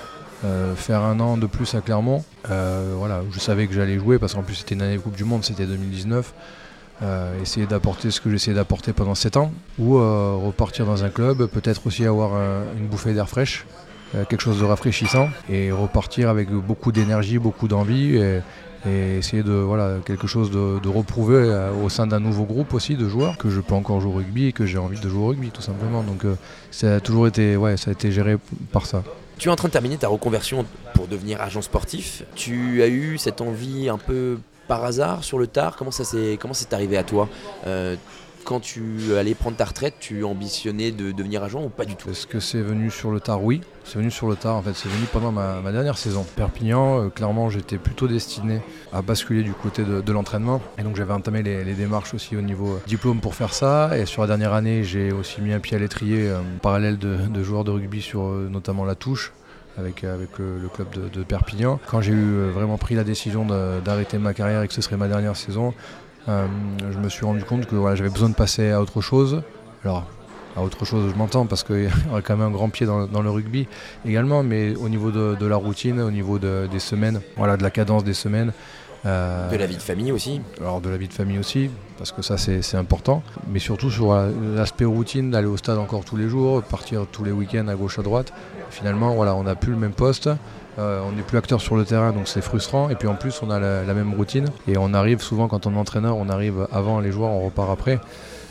faire 0.76 1.02
un 1.02 1.20
an 1.20 1.36
de 1.36 1.48
plus 1.48 1.74
à 1.74 1.82
Clermont, 1.82 2.24
voilà, 2.46 3.24
je 3.32 3.40
savais 3.40 3.66
que 3.66 3.74
j'allais 3.74 3.98
jouer 3.98 4.20
parce 4.20 4.36
qu'en 4.36 4.44
plus 4.44 4.54
c'était 4.54 4.76
une 4.76 4.84
année 4.84 4.98
de 4.98 5.02
Coupe 5.02 5.16
du 5.16 5.24
Monde, 5.24 5.44
c'était 5.44 5.66
2019. 5.66 6.32
essayer 7.42 7.66
d'apporter 7.66 8.12
ce 8.12 8.22
que 8.22 8.30
j'essayais 8.30 8.54
d'apporter 8.54 8.94
pendant 8.94 9.16
7 9.16 9.38
ans, 9.38 9.52
ou 9.80 9.96
repartir 9.96 10.86
dans 10.86 11.04
un 11.04 11.10
club, 11.10 11.48
peut-être 11.48 11.88
aussi 11.88 12.06
avoir 12.06 12.40
une 12.78 12.86
bouffée 12.86 13.16
d'air 13.16 13.28
fraîche, 13.28 13.66
quelque 14.30 14.42
chose 14.42 14.60
de 14.60 14.66
rafraîchissant 14.66 15.30
et 15.50 15.72
repartir 15.72 16.30
avec 16.30 16.50
beaucoup 16.50 16.92
d'énergie, 16.92 17.40
beaucoup 17.40 17.68
d'envie 17.68 18.18
et, 18.86 19.18
essayer 19.18 19.44
de 19.44 19.52
voilà 19.52 19.98
quelque 20.06 20.28
chose 20.28 20.52
de, 20.52 20.88
reprouver 20.88 21.36
euh, 21.36 21.72
au 21.84 21.90
sein 21.90 22.08
d'un 22.08 22.20
nouveau 22.20 22.46
groupe 22.46 22.74
aussi 22.74 22.96
de 22.96 23.08
joueurs 23.08 23.38
que 23.38 23.50
je 23.50 23.60
peux 23.60 23.74
encore 23.74 24.00
jouer 24.00 24.12
au 24.12 24.16
rugby 24.18 24.48
et 24.48 24.52
que 24.54 24.66
j'ai 24.66 24.78
envie 24.78 25.00
de 25.00 25.10
jouer 25.10 25.22
au 25.22 25.28
rugby 25.28 25.50
tout 25.50 25.62
simplement. 25.62 26.04
Donc 26.04 26.26
euh, 26.26 26.36
ça 26.72 26.96
a 26.96 27.00
toujours 27.00 27.28
été 27.28 27.58
ouais 27.58 27.78
ça 27.78 27.90
a 27.90 27.94
été 27.94 28.12
géré 28.12 28.38
par 28.72 28.86
ça. 28.86 29.04
Tu 29.38 29.50
es 29.50 29.52
en 29.52 29.56
train 29.56 29.68
de 29.68 29.74
terminer 29.74 29.98
ta 29.98 30.08
reconversion 30.08 30.66
pour 30.94 31.08
devenir 31.08 31.42
agent 31.42 31.62
sportif. 31.62 32.24
Tu 32.36 32.82
as 32.82 32.88
eu 32.88 33.18
cette 33.18 33.42
envie 33.42 33.90
un 33.90 33.98
peu 33.98 34.40
par 34.68 34.84
hasard 34.84 35.24
sur 35.24 35.38
le 35.38 35.48
tard? 35.48 35.76
Comment 35.78 35.92
ça 35.92 36.04
s'est 36.04 36.38
comment 36.40 36.54
c'est 36.54 36.74
arrivé 36.74 36.98
à 36.98 37.04
toi 37.04 37.30
quand 38.48 38.62
tu 38.62 39.14
allais 39.18 39.36
prendre 39.36 39.58
ta 39.58 39.66
retraite, 39.66 39.96
tu 40.00 40.24
ambitionnais 40.24 40.92
de 40.92 41.12
devenir 41.12 41.44
agent 41.44 41.62
ou 41.62 41.68
pas 41.68 41.84
du 41.84 41.98
tout? 41.98 42.10
Est-ce 42.10 42.26
que 42.26 42.40
c'est 42.40 42.62
venu 42.62 42.90
sur 42.90 43.12
le 43.12 43.20
tard 43.20 43.44
Oui, 43.44 43.60
c'est 43.84 44.00
venu 44.00 44.10
sur 44.10 44.30
le 44.30 44.38
tard. 44.38 44.56
En 44.56 44.62
fait, 44.62 44.74
c'est 44.74 44.88
venu 44.88 45.06
pendant 45.12 45.34
ma, 45.34 45.70
dernière 45.74 45.98
saison. 45.98 46.26
Perpignan, 46.38 47.04
euh, 47.04 47.10
clairement, 47.10 47.50
j'étais 47.50 47.78
plutôt 47.78 48.08
destiné 48.08 48.62
à 48.94 49.02
basculer 49.02 49.44
du 49.44 49.52
côté 49.52 49.84
de, 49.84 50.12
l'entraînement. 50.14 50.62
Et 50.78 50.84
donc, 50.84 50.96
j'avais 50.96 51.12
entamé 51.12 51.44
les, 51.44 51.74
démarches 51.74 52.14
aussi 52.14 52.38
au 52.38 52.42
niveau 52.42 52.76
euh, 52.76 52.82
diplôme 52.88 53.20
pour 53.20 53.36
faire 53.36 53.54
ça. 53.54 53.98
Et 53.98 54.06
sur 54.06 54.22
la 54.22 54.30
dernière 54.30 54.54
année, 54.54 54.86
j'ai 54.86 55.12
aussi 55.12 55.42
mis 55.42 55.52
un 55.52 55.60
pied 55.60 55.76
à 55.76 55.80
l'étrier 55.82 56.30
euh, 56.30 56.40
parallèle 56.62 56.98
de, 56.98 57.44
joueurs 57.44 57.66
de 57.66 57.72
rugby 57.72 58.02
sur 58.02 58.30
notamment 58.30 58.86
la 58.86 58.96
touche 58.96 59.34
avec, 59.78 60.06
avec 60.06 60.30
le, 60.40 60.70
club 60.74 60.88
de, 61.12 61.24
Perpignan. 61.24 61.82
Quand 61.88 62.00
j'ai 62.00 62.14
eu 62.14 62.50
vraiment 62.52 62.78
pris 62.78 62.96
la 62.96 63.04
décision 63.04 63.46
d'arrêter 63.84 64.18
ma 64.18 64.34
carrière 64.34 64.62
et 64.64 64.70
que 64.70 64.74
ce 64.74 64.82
serait 64.82 64.98
ma 64.98 65.10
dernière 65.10 65.36
saison, 65.36 65.74
je 66.28 66.98
me 66.98 67.10
suis 67.10 67.26
rendu 67.26 67.44
compte 67.44 67.66
que 67.66 67.76
j'avais 67.96 68.10
besoin 68.10 68.30
de 68.30 68.36
passer 68.36 68.72
à 68.72 68.82
autre 68.82 69.02
chose. 69.02 69.42
Alors, 69.84 70.06
à 70.58 70.62
autre 70.62 70.86
chose, 70.86 71.12
je 71.14 71.18
m'entends 71.18 71.46
parce 71.46 71.64
qu'il 71.64 71.84
y 71.84 72.10
aurait 72.12 72.24
quand 72.24 72.36
même 72.36 72.48
un 72.48 72.52
grand 72.52 72.70
pied 72.70 72.86
dans, 72.86 73.22
le 73.22 73.30
rugby 73.30 73.68
également, 74.06 74.44
mais 74.44 74.76
au 74.76 74.90
niveau 74.90 75.12
de, 75.12 75.46
la 75.46 75.56
routine, 75.56 76.02
au 76.02 76.12
niveau 76.12 76.40
des 76.40 76.80
semaines, 76.80 77.22
voilà, 77.38 77.58
de 77.58 77.64
la 77.64 77.70
cadence 77.70 78.04
des 78.04 78.14
semaines. 78.16 78.52
Euh, 79.06 79.50
de 79.52 79.58
la 79.58 79.68
vie 79.68 79.76
de 79.76 79.82
famille 79.82 80.12
aussi 80.12 80.42
Alors 80.60 80.82
de 80.82 80.90
la 80.90 80.98
vie 80.98 81.08
de 81.08 81.14
famille 81.14 81.38
aussi, 81.38 81.70
parce 82.00 82.12
que 82.12 82.24
ça 82.24 82.36
c'est 82.38 82.76
important, 82.76 83.22
mais 83.48 83.60
surtout 83.60 83.92
sur 83.92 84.14
l'aspect 84.56 84.86
routine, 84.86 85.30
d'aller 85.30 85.46
au 85.46 85.58
stade 85.58 85.78
encore 85.78 86.04
tous 86.04 86.18
les 86.18 86.28
jours, 86.28 86.64
partir 86.64 87.06
tous 87.12 87.24
les 87.24 87.32
week-ends 87.32 87.68
à 87.68 87.76
gauche 87.76 88.00
à 88.00 88.02
droite. 88.02 88.34
Finalement, 88.72 89.14
voilà, 89.14 89.36
on 89.36 89.44
n'a 89.44 89.56
plus 89.56 89.72
le 89.72 89.78
même 89.78 89.94
poste, 89.94 90.30
euh, 90.80 91.02
on 91.08 91.14
n'est 91.14 91.24
plus 91.24 91.38
acteur 91.38 91.60
sur 91.60 91.76
le 91.76 91.86
terrain, 91.86 92.12
donc 92.12 92.28
c'est 92.28 92.42
frustrant. 92.42 92.90
Et 92.90 92.96
puis 92.96 93.08
en 93.08 93.16
plus, 93.16 93.42
on 93.42 93.50
a 93.50 93.60
la, 93.60 93.94
même 93.94 94.14
routine. 94.14 94.48
Et 94.68 94.78
on 94.78 94.94
arrive 94.94 95.22
souvent, 95.22 95.48
quand 95.48 95.66
on 95.66 95.74
est 95.74 95.78
entraîneur, 95.78 96.18
on 96.18 96.30
arrive 96.30 96.68
avant 96.72 97.00
les 97.00 97.12
joueurs, 97.12 97.32
on 97.32 97.46
repart 97.46 97.70
après. 97.72 98.00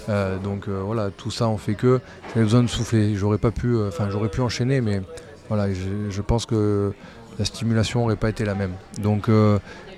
Euh, 0.08 0.38
donc 0.38 0.68
euh, 0.68 0.80
voilà, 0.84 1.10
tout 1.10 1.30
ça, 1.30 1.48
on 1.48 1.56
fait 1.56 1.74
que 1.74 2.00
j'avais 2.28 2.44
besoin 2.44 2.62
de 2.62 2.68
souffler. 2.68 3.14
J'aurais 3.14 3.38
pas 3.38 3.50
pu, 3.50 3.76
enfin 3.86 4.08
j'aurais 4.10 4.28
pu 4.28 4.40
enchaîner, 4.40 4.80
mais 4.80 5.02
voilà, 5.48 5.72
je, 5.72 6.20
pense 6.22 6.46
que 6.46 6.92
la 7.38 7.44
stimulation 7.44 8.00
n'aurait 8.00 8.16
pas 8.16 8.28
été 8.28 8.44
la 8.44 8.54
même. 8.54 8.72
Donc 9.02 9.28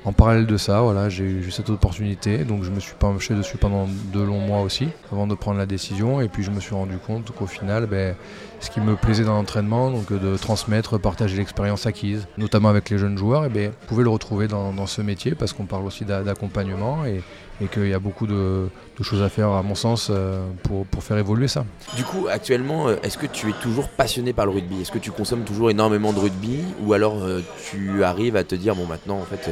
en 0.05 0.13
parallèle 0.13 0.47
de 0.47 0.57
ça, 0.57 0.81
voilà, 0.81 1.09
j'ai 1.09 1.25
eu 1.25 1.51
cette 1.51 1.71
opportunité, 1.71 2.45
donc 2.45 2.63
je 2.63 2.71
me 2.71 2.81
suis 2.81 2.95
penché 2.99 3.35
dessus 3.35 3.59
pendant 3.59 3.87
deux 4.13 4.25
longs 4.25 4.41
mois 4.41 4.61
aussi, 4.61 4.89
avant 5.13 5.27
de 5.27 5.35
prendre 5.35 5.59
la 5.59 5.67
décision, 5.67 6.21
et 6.21 6.29
puis 6.29 6.43
je 6.43 6.51
me 6.51 6.61
suis 6.61 6.75
rendu 6.75 6.99
compte 6.99 7.31
qu'au 7.33 7.47
final, 7.47 7.87
ben, 7.87 8.15
ce 8.61 8.71
qui 8.71 8.81
me 8.81 8.97
plaisait 8.97 9.25
dans 9.25 9.35
l'entraînement, 9.35 9.91
donc 9.91 10.13
de 10.13 10.37
transmettre, 10.37 10.99
partager 10.99 11.37
l'expérience 11.37 11.87
acquise, 11.87 12.27
notamment 12.39 12.69
avec 12.69 12.91
les 12.91 12.99
jeunes 12.99 13.19
joueurs, 13.19 13.45
et 13.45 13.49
bien, 13.49 13.69
vous 13.69 13.87
pouvez 13.87 14.05
le 14.05 14.11
retrouver 14.11 14.49
dans, 14.49 14.87
ce 14.87 15.03
métier 15.03 15.35
parce 15.35 15.53
qu'on 15.53 15.67
parle 15.67 15.85
aussi 15.85 16.05
d'accompagnement 16.05 17.05
qu'il 17.67 17.89
y 17.89 17.95
a 17.95 17.99
beaucoup 17.99 18.27
de, 18.27 18.69
choses 19.03 19.23
à 19.23 19.29
faire, 19.29 19.49
à 19.49 19.63
mon 19.63 19.75
sens, 19.75 20.09
euh, 20.11 20.47
pour, 20.63 21.03
faire 21.03 21.19
évoluer 21.19 21.49
ça. 21.49 21.65
Du 21.97 22.05
coup, 22.05 22.29
actuellement, 22.31 22.89
euh, 22.89 22.97
est-ce 23.03 23.19
que 23.19 23.27
tu 23.27 23.51
es 23.51 23.55
toujours 23.61 23.89
passionné 23.89 24.33
par 24.33 24.47
le 24.47 24.53
rugby? 24.53 24.81
Est-ce 24.81 24.93
que 24.93 24.99
tu 24.99 25.11
consommes 25.11 25.45
toujours 25.45 25.71
énormément 25.71 26.13
de 26.13 26.21
rugby? 26.21 26.61
Ou 26.85 26.93
alors 26.93 27.23
euh, 27.23 27.41
tu 27.71 28.05
arrives 28.05 28.37
à 28.37 28.45
te 28.45 28.55
dire, 28.55 28.77
bon, 28.77 28.87
maintenant, 28.87 29.19
en 29.19 29.25
fait, 29.25 29.51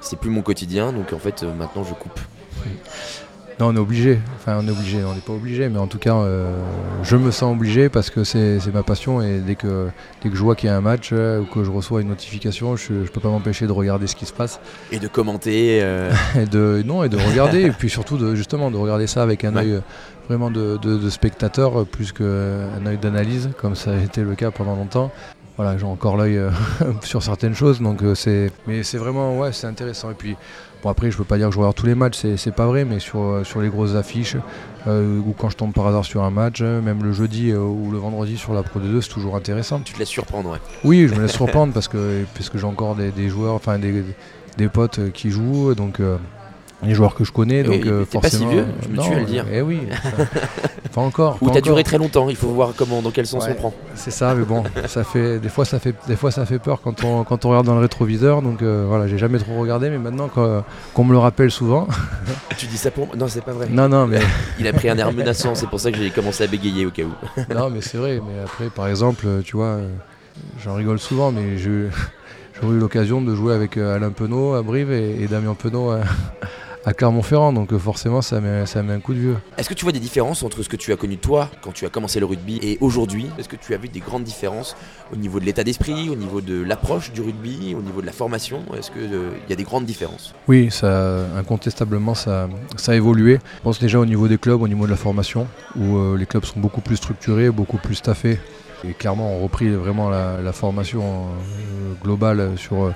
c'est 0.00 0.18
plus 0.18 0.30
mon 0.30 0.42
quotidien, 0.42 0.92
donc 0.92 1.12
en 1.12 1.18
fait, 1.18 1.42
maintenant, 1.42 1.84
je 1.84 1.94
coupe? 1.94 2.18
Non, 3.60 3.68
on 3.68 3.76
est 3.76 3.78
obligé. 3.78 4.18
Enfin, 4.36 4.58
on 4.60 4.66
est 4.66 4.70
obligé. 4.70 5.04
On 5.04 5.14
n'est 5.14 5.20
pas 5.20 5.32
obligé, 5.32 5.68
mais 5.68 5.78
en 5.78 5.86
tout 5.86 5.98
cas, 5.98 6.16
euh, 6.16 6.58
je 7.02 7.16
me 7.16 7.30
sens 7.30 7.54
obligé 7.54 7.88
parce 7.88 8.10
que 8.10 8.24
c'est 8.24 8.72
ma 8.72 8.82
passion 8.82 9.22
et 9.22 9.38
dès 9.38 9.54
que, 9.54 9.88
dès 10.22 10.28
que 10.28 10.36
je 10.36 10.42
vois 10.42 10.56
qu'il 10.56 10.68
y 10.68 10.72
a 10.72 10.76
un 10.76 10.80
match 10.80 11.10
euh, 11.12 11.40
ou 11.40 11.44
que 11.44 11.62
je 11.62 11.70
reçois 11.70 12.00
une 12.00 12.08
notification, 12.08 12.74
je 12.76 12.92
ne 12.92 13.06
peux 13.06 13.20
pas 13.20 13.28
m'empêcher 13.28 13.66
de 13.66 13.72
regarder 13.72 14.06
ce 14.06 14.16
qui 14.16 14.26
se 14.26 14.32
passe. 14.32 14.60
Et 14.90 14.98
de 14.98 15.06
commenter. 15.06 15.80
Euh. 15.82 16.12
et 16.36 16.46
de, 16.46 16.82
non, 16.84 17.04
et 17.04 17.08
de 17.08 17.16
regarder. 17.16 17.62
et 17.66 17.70
puis 17.70 17.90
surtout, 17.90 18.16
de, 18.16 18.34
justement, 18.34 18.70
de 18.70 18.76
regarder 18.76 19.06
ça 19.06 19.22
avec 19.22 19.44
un 19.44 19.54
œil 19.56 19.80
vraiment 20.28 20.50
de, 20.50 20.78
de, 20.78 21.10
spectateur 21.10 21.86
plus 21.86 22.12
qu'un 22.12 22.86
œil 22.86 22.96
d'analyse, 22.96 23.50
comme 23.58 23.76
ça 23.76 23.92
a 23.92 23.98
été 23.98 24.22
le 24.22 24.34
cas 24.34 24.50
pendant 24.50 24.74
longtemps 24.74 25.12
voilà, 25.56 25.78
j'ai 25.78 25.84
encore 25.84 26.16
l'œil 26.16 26.40
sur 27.02 27.22
certaines 27.22 27.54
choses, 27.54 27.80
donc 27.80 28.00
c'est, 28.16 28.50
mais 28.66 28.82
c'est 28.82 28.98
vraiment, 28.98 29.38
ouais, 29.38 29.52
c'est 29.52 29.68
intéressant. 29.68 30.10
Et 30.10 30.14
puis, 30.14 30.36
Bon, 30.84 30.90
après, 30.90 31.10
je 31.10 31.16
peux 31.16 31.24
pas 31.24 31.38
dire 31.38 31.48
que 31.48 31.54
je 31.54 31.58
regarde 31.58 31.74
tous 31.74 31.86
les 31.86 31.94
matchs, 31.94 32.18
c'est 32.36 32.54
pas 32.54 32.66
vrai, 32.66 32.84
mais 32.84 32.98
sur, 32.98 33.18
euh, 33.22 33.42
sur 33.42 33.62
les 33.62 33.70
grosses 33.70 33.94
affiches, 33.94 34.36
euh, 34.86 35.18
ou 35.18 35.32
quand 35.32 35.48
je 35.48 35.56
tombe 35.56 35.72
par 35.72 35.86
hasard 35.86 36.04
sur 36.04 36.22
un 36.22 36.28
match, 36.30 36.58
euh, 36.60 36.82
même 36.82 37.02
le 37.02 37.14
jeudi 37.14 37.54
ou 37.54 37.90
le 37.90 37.96
vendredi 37.96 38.36
sur 38.36 38.52
la 38.52 38.62
Pro 38.62 38.80
D2, 38.80 39.00
c'est 39.00 39.08
toujours 39.08 39.34
intéressant. 39.34 39.80
Tu 39.80 39.94
te 39.94 39.98
laisses 39.98 40.10
surprendre, 40.10 40.50
ouais. 40.50 40.58
Oui, 40.84 41.08
je 41.08 41.14
me 41.14 41.22
laisse 41.22 41.32
surprendre 41.32 41.72
parce 41.72 41.88
que, 41.88 42.26
parce 42.34 42.50
que 42.50 42.58
j'ai 42.58 42.66
encore 42.66 42.96
des, 42.96 43.28
joueurs, 43.30 43.54
enfin 43.54 43.78
des, 43.78 44.04
des, 44.58 44.68
potes 44.68 45.10
qui 45.12 45.30
jouent, 45.30 45.74
donc 45.74 46.02
les 46.86 46.94
joueurs 46.94 47.14
que 47.14 47.24
je 47.24 47.32
connais. 47.32 47.62
Donc 47.62 47.84
euh, 47.86 48.00
mais 48.00 48.06
t'es 48.06 48.18
pas 48.20 48.28
si 48.28 48.36
forcément, 48.38 48.50
vieux, 48.50 48.66
je 48.82 48.88
me 48.88 49.02
tue 49.02 49.12
à 49.14 49.18
le 49.20 49.24
dire. 49.26 49.46
Eh 49.52 49.62
oui, 49.62 49.80
ça- 50.02 50.24
pas 50.92 51.00
encore. 51.00 51.38
Ou 51.40 51.50
t'as 51.50 51.60
duré 51.60 51.82
très 51.84 51.98
longtemps, 51.98 52.28
il 52.30 52.36
faut 52.36 52.48
voir 52.48 52.72
comment, 52.76 53.02
dans 53.02 53.10
quel 53.10 53.26
sens 53.26 53.44
Ouais. 53.44 53.50
on 53.52 53.60
prend. 53.60 53.74
C'est 53.94 54.10
ça, 54.10 54.34
mais 54.34 54.44
bon, 54.44 54.62
ça 54.86 55.04
fait 55.04 55.38
des 55.38 55.48
fois 55.48 55.64
ça 55.64 55.78
fait 55.78 55.94
des 56.06 56.16
fois 56.16 56.30
ça 56.30 56.46
fait 56.46 56.58
peur 56.58 56.80
quand 56.82 57.02
on 57.04 57.24
quand 57.24 57.44
on 57.44 57.50
regarde 57.50 57.66
dans 57.66 57.74
le 57.74 57.80
rétroviseur. 57.80 58.42
Donc 58.42 58.62
euh, 58.62 58.84
voilà, 58.88 59.06
j'ai 59.06 59.18
jamais 59.18 59.38
trop 59.38 59.58
regardé, 59.60 59.90
mais 59.90 59.98
maintenant 59.98 60.28
quand- 60.32 60.64
qu'on 60.94 61.04
me 61.04 61.12
le 61.12 61.18
rappelle 61.18 61.50
souvent. 61.50 61.86
Tu 62.56 62.66
dis 62.66 62.76
ça 62.76 62.90
pour 62.92 63.16
Non, 63.16 63.26
c'est 63.28 63.44
pas 63.44 63.52
vrai. 63.52 63.66
non 63.70 63.88
non, 63.88 64.06
mais 64.06 64.20
Il 64.60 64.66
a 64.68 64.72
pris 64.72 64.88
un 64.88 64.96
air 64.96 65.12
menaçant, 65.12 65.54
c'est 65.54 65.66
pour 65.68 65.80
ça 65.80 65.90
que 65.90 65.98
j'ai 65.98 66.10
commencé 66.10 66.44
à 66.44 66.46
bégayer 66.46 66.86
au 66.86 66.90
cas 66.90 67.02
où. 67.02 67.52
non 67.54 67.70
mais 67.70 67.80
c'est 67.80 67.98
vrai. 67.98 68.20
Mais 68.26 68.40
après, 68.42 68.66
par 68.66 68.86
exemple, 68.88 69.24
euh, 69.26 69.42
tu 69.42 69.56
vois, 69.56 69.66
euh, 69.66 69.88
j'en 70.64 70.74
rigole 70.74 70.98
souvent, 71.00 71.32
mais 71.32 71.58
je 71.58 71.88
j'aurais 72.60 72.74
eu 72.76 72.78
l'occasion 72.78 73.20
de 73.20 73.34
jouer 73.34 73.52
avec 73.54 73.76
euh, 73.76 73.96
Alain 73.96 74.10
Penaud 74.10 74.54
à 74.54 74.62
Brive 74.62 74.92
et, 74.92 75.22
et 75.22 75.26
Damien 75.26 75.54
Penaud 75.54 75.90
à, 75.90 76.00
à 76.84 76.94
Clermont-Ferrand. 76.94 77.52
Donc 77.52 77.72
euh, 77.72 77.78
forcément, 77.78 78.22
ça 78.22 78.40
met 78.40 78.66
ça 78.66 78.82
met 78.82 78.92
un 78.92 79.00
coup 79.00 79.14
de 79.14 79.20
vieux. 79.20 79.36
Est-ce 79.58 79.68
que 79.68 79.74
tu 79.74 79.84
vois 79.84 79.92
des 79.92 80.00
différences 80.00 80.42
entre 80.42 80.62
ce 80.62 80.68
que 80.68 80.76
tu 80.76 80.92
as 80.92 80.96
connu 80.96 81.18
toi 81.18 81.50
quand 81.62 81.72
tu 81.72 81.86
as 81.86 81.88
commencé 81.88 82.20
le 82.20 82.26
rugby 82.26 82.58
et 82.62 82.78
aujourd'hui? 82.80 83.26
Est-ce 83.38 83.48
que 83.48 83.56
tu 83.56 83.74
as 83.74 83.76
vu 83.76 83.88
des 83.88 84.00
grandes 84.00 84.24
différences 84.24 84.76
au 85.12 85.16
niveau 85.16 85.40
de 85.40 85.44
l'état 85.44 85.64
d'esprit, 85.64 86.08
au 86.08 86.16
niveau 86.16 86.40
de 86.40 86.62
l'approche 86.62 87.12
du 87.12 87.20
rugby, 87.20 87.74
au 87.78 87.82
niveau 87.82 88.00
de 88.00 88.06
la 88.06 88.12
formation? 88.12 88.62
Est-ce 88.76 88.90
qu'il 88.90 89.10
y 89.48 89.52
a 89.52 89.56
des 89.56 89.64
grandes 89.64 89.86
différences? 89.86 90.34
Oui, 90.48 90.70
ça, 90.70 91.26
incontestablement, 91.36 92.14
ça, 92.14 92.48
ça 92.76 92.92
a 92.92 92.94
évolué. 92.94 93.38
Je 93.58 93.62
pense 93.62 93.78
déjà 93.78 93.98
au 93.98 94.06
niveau 94.06 94.28
des 94.28 94.38
clubs, 94.38 94.60
au 94.60 94.68
niveau 94.68 94.86
de 94.86 94.90
la 94.90 94.96
formation, 94.96 95.46
où 95.76 95.96
euh, 95.96 96.16
les 96.16 96.26
clubs 96.26 96.44
sont 96.44 96.60
beaucoup 96.60 96.80
plus 96.80 96.96
structurés, 96.96 97.50
beaucoup 97.50 97.78
plus 97.78 97.94
staffés. 97.94 98.38
Et 98.86 98.92
clairement, 98.92 99.34
on 99.34 99.42
repris 99.42 99.70
vraiment 99.70 100.10
la, 100.10 100.42
la 100.42 100.52
formation 100.52 101.02
euh, 101.02 101.94
globale 102.02 102.52
sur, 102.56 102.84
euh, 102.84 102.94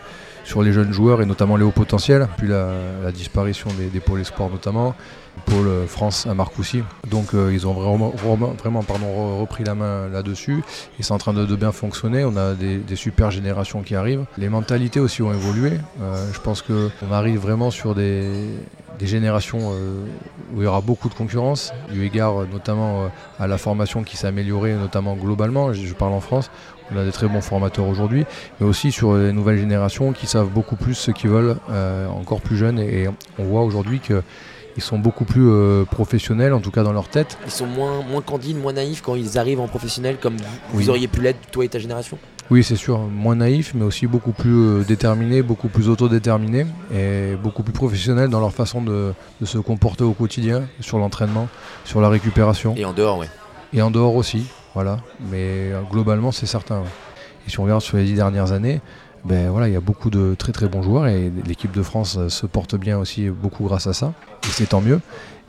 sur 0.49 0.63
les 0.63 0.73
jeunes 0.73 0.93
joueurs 0.93 1.21
et 1.21 1.27
notamment 1.27 1.57
les 1.57 1.65
hauts 1.65 1.71
potentiels. 1.71 2.27
Puis 2.39 2.49
la, 2.49 3.13
disparition 3.13 3.69
des, 3.93 4.01
pôles 4.01 4.21
espoirs 4.21 4.49
notamment, 4.49 4.95
le 5.37 5.53
pôle 5.53 5.69
euh, 5.69 5.87
France 5.87 6.27
à 6.27 6.33
Marcoussis. 6.33 6.83
Donc 7.11 7.35
euh, 7.35 7.53
ils 7.53 7.67
ont 7.67 7.75
vraiment, 7.75 8.09
vraiment, 8.09 8.83
pardon, 8.83 9.07
re- 9.07 9.41
repris 9.41 9.63
la 9.65 9.75
main 9.75 10.09
là-dessus. 10.09 10.63
Et 10.99 11.03
c'est 11.03 11.13
en 11.13 11.19
train 11.19 11.35
de, 11.35 11.45
bien 11.55 11.71
fonctionner. 11.71 12.25
On 12.25 12.37
a 12.39 12.55
des, 12.55 12.97
super 12.97 13.31
générations 13.31 13.83
qui 13.83 13.95
arrivent. 13.95 14.25
Les 14.39 14.49
mentalités 14.49 15.01
aussi 15.01 15.21
ont 15.21 15.33
évolué. 15.33 15.73
Euh, 16.01 16.33
je 16.33 16.41
pense 16.41 16.63
qu'on 16.63 17.13
arrive 17.13 17.39
vraiment 17.39 17.71
sur 17.71 17.95
des, 17.95 18.49
générations 19.03 19.71
où 20.53 20.61
il 20.61 20.65
y 20.65 20.67
aura 20.67 20.81
beaucoup 20.81 21.09
de 21.09 21.15
concurrence, 21.15 21.73
eu 21.95 22.03
égard 22.03 22.49
notamment 22.53 23.13
à 23.39 23.47
la 23.47 23.57
formation 23.57 24.03
qui 24.03 24.17
s'est 24.17 24.27
améliorée, 24.27 24.75
notamment 24.75 25.15
globalement. 25.15 25.73
Je 25.73 25.95
parle 25.95 26.15
en 26.15 26.21
France. 26.21 26.51
On 26.95 26.99
a 26.99 27.05
des 27.05 27.13
très 27.13 27.29
bons 27.29 27.41
formateurs 27.43 27.87
aujourd'hui, 27.87 28.25
mais 28.61 28.67
aussi 28.67 28.93
sur 28.93 29.15
les 29.17 29.33
nouvelles 29.33 29.59
générations 29.59 30.13
qui 30.13 30.27
savent 30.27 30.49
beaucoup 30.49 30.77
plus 30.77 30.95
ce 30.95 31.11
qu'ils 31.11 31.31
veulent, 31.31 31.57
euh, 31.71 32.09
encore 32.09 32.41
plus 32.41 32.57
jeunes. 32.57 32.79
Et, 32.79 33.03
et 33.05 33.09
on 33.39 33.45
voit 33.45 33.63
aujourd'hui 33.63 34.01
qu'ils 34.01 34.23
sont 34.83 34.99
beaucoup 34.99 35.25
plus 35.25 35.47
euh, 35.49 35.85
professionnels, 35.85 36.53
en 36.55 36.61
tout 36.61 36.71
cas 36.71 36.83
dans 36.83 36.93
leur 36.93 37.09
tête. 37.09 37.37
Ils 37.45 37.51
sont 37.51 37.67
moins, 37.67 38.03
moins 38.03 38.23
candides, 38.23 38.57
moins 38.61 38.73
naïfs 38.73 39.03
quand 39.03 39.17
ils 39.17 39.39
arrivent 39.39 39.61
en 39.61 39.69
professionnel 39.69 40.17
comme 40.21 40.37
vous, 40.37 40.45
Oui. 40.79 40.85
vous 40.85 40.91
auriez 40.91 41.09
pu 41.09 41.21
l'être, 41.21 41.39
toi 41.51 41.65
et 41.65 41.69
ta 41.69 41.79
génération? 41.79 42.19
Oui, 42.51 42.65
c'est 42.65 42.77
sûr, 42.77 42.99
moins 42.99 43.35
naïfs, 43.37 43.75
mais 43.75 43.85
aussi 43.85 44.07
beaucoup 44.07 44.33
plus 44.33 44.51
euh, 44.57 44.83
déterminés, 44.83 45.43
beaucoup 45.43 45.69
plus 45.69 45.91
autodéterminés 45.91 46.65
et 46.95 47.35
beaucoup 47.43 47.63
plus 47.63 47.75
professionnels 47.75 48.31
dans 48.31 48.41
leur 48.41 48.55
façon 48.55 48.81
de, 48.81 49.13
de 49.43 49.45
se 49.47 49.59
comporter 49.59 50.05
au 50.05 50.13
quotidien, 50.15 50.63
sur 50.81 50.97
l'entraînement, 50.97 51.49
sur 51.85 52.01
la 52.01 52.09
récupération. 52.09 52.73
Et 52.79 52.87
en 52.87 52.95
dehors, 52.95 53.19
ouais. 53.19 53.29
Et 53.75 53.83
en 53.83 53.91
dehors 53.91 54.15
aussi, 54.15 54.47
Mais 55.31 55.73
euh, 55.73 55.83
globalement, 55.91 56.33
c'est 56.33 56.47
certain. 56.47 56.83
Et 57.47 57.51
si 57.51 57.59
on 57.61 57.65
regarde 57.65 57.83
sur 57.83 57.97
les 57.97 58.05
dix 58.05 58.15
dernières 58.15 58.53
années, 58.53 58.81
ben 59.25 59.51
voilà, 59.51 59.69
il 59.69 59.73
y 59.73 59.77
a 59.77 59.81
beaucoup 59.81 60.11
de 60.11 60.35
très 60.39 60.53
très 60.53 60.69
bons 60.69 60.83
joueurs 60.83 61.07
et 61.07 61.33
l'équipe 61.47 61.73
de 61.73 61.83
France 61.83 62.17
euh, 62.19 62.29
se 62.29 62.47
porte 62.47 62.77
bien 62.77 62.99
aussi 62.99 63.29
beaucoup 63.29 63.65
grâce 63.65 63.87
à 63.87 63.93
ça. 63.93 64.13
Et 64.45 64.51
c'est 64.51 64.67
tant 64.67 64.81
mieux. 64.81 65.01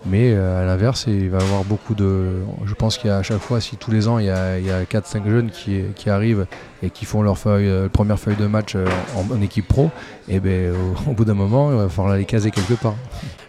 Mais 0.05 0.31
euh, 0.33 0.61
à 0.61 0.65
l'inverse, 0.65 1.05
il 1.07 1.29
va 1.29 1.39
y 1.39 1.41
avoir 1.41 1.65
beaucoup 1.65 1.93
de. 1.93 2.37
Je 2.65 2.73
pense 2.73 2.97
qu'il 2.97 3.09
y 3.09 3.13
a 3.13 3.17
à 3.17 3.23
chaque 3.23 3.39
fois, 3.39 3.59
si 3.59 3.75
tous 3.75 3.91
les 3.91 4.07
ans, 4.07 4.17
il 4.17 4.25
y 4.25 4.29
a, 4.29 4.57
il 4.57 4.65
y 4.65 4.71
a 4.71 4.83
4-5 4.83 5.29
jeunes 5.29 5.51
qui, 5.51 6.09
arrivent 6.09 6.45
et 6.81 6.89
qui 6.89 7.03
font 7.03 7.21
leur 7.21 7.37
euh, 7.45 7.89
première 7.89 8.17
feuille 8.17 8.37
de 8.37 8.47
match 8.47 8.75
euh, 8.75 8.87
en, 9.15 9.41
équipe 9.41 9.67
pro, 9.67 9.89
et 10.29 10.39
ben 10.39 10.73
au, 11.07 11.11
bout 11.11 11.25
d'un 11.25 11.33
moment, 11.33 11.71
il 11.71 11.77
va 11.77 11.89
falloir 11.89 12.15
les 12.15 12.23
caser 12.23 12.51
quelque 12.51 12.73
part. 12.73 12.95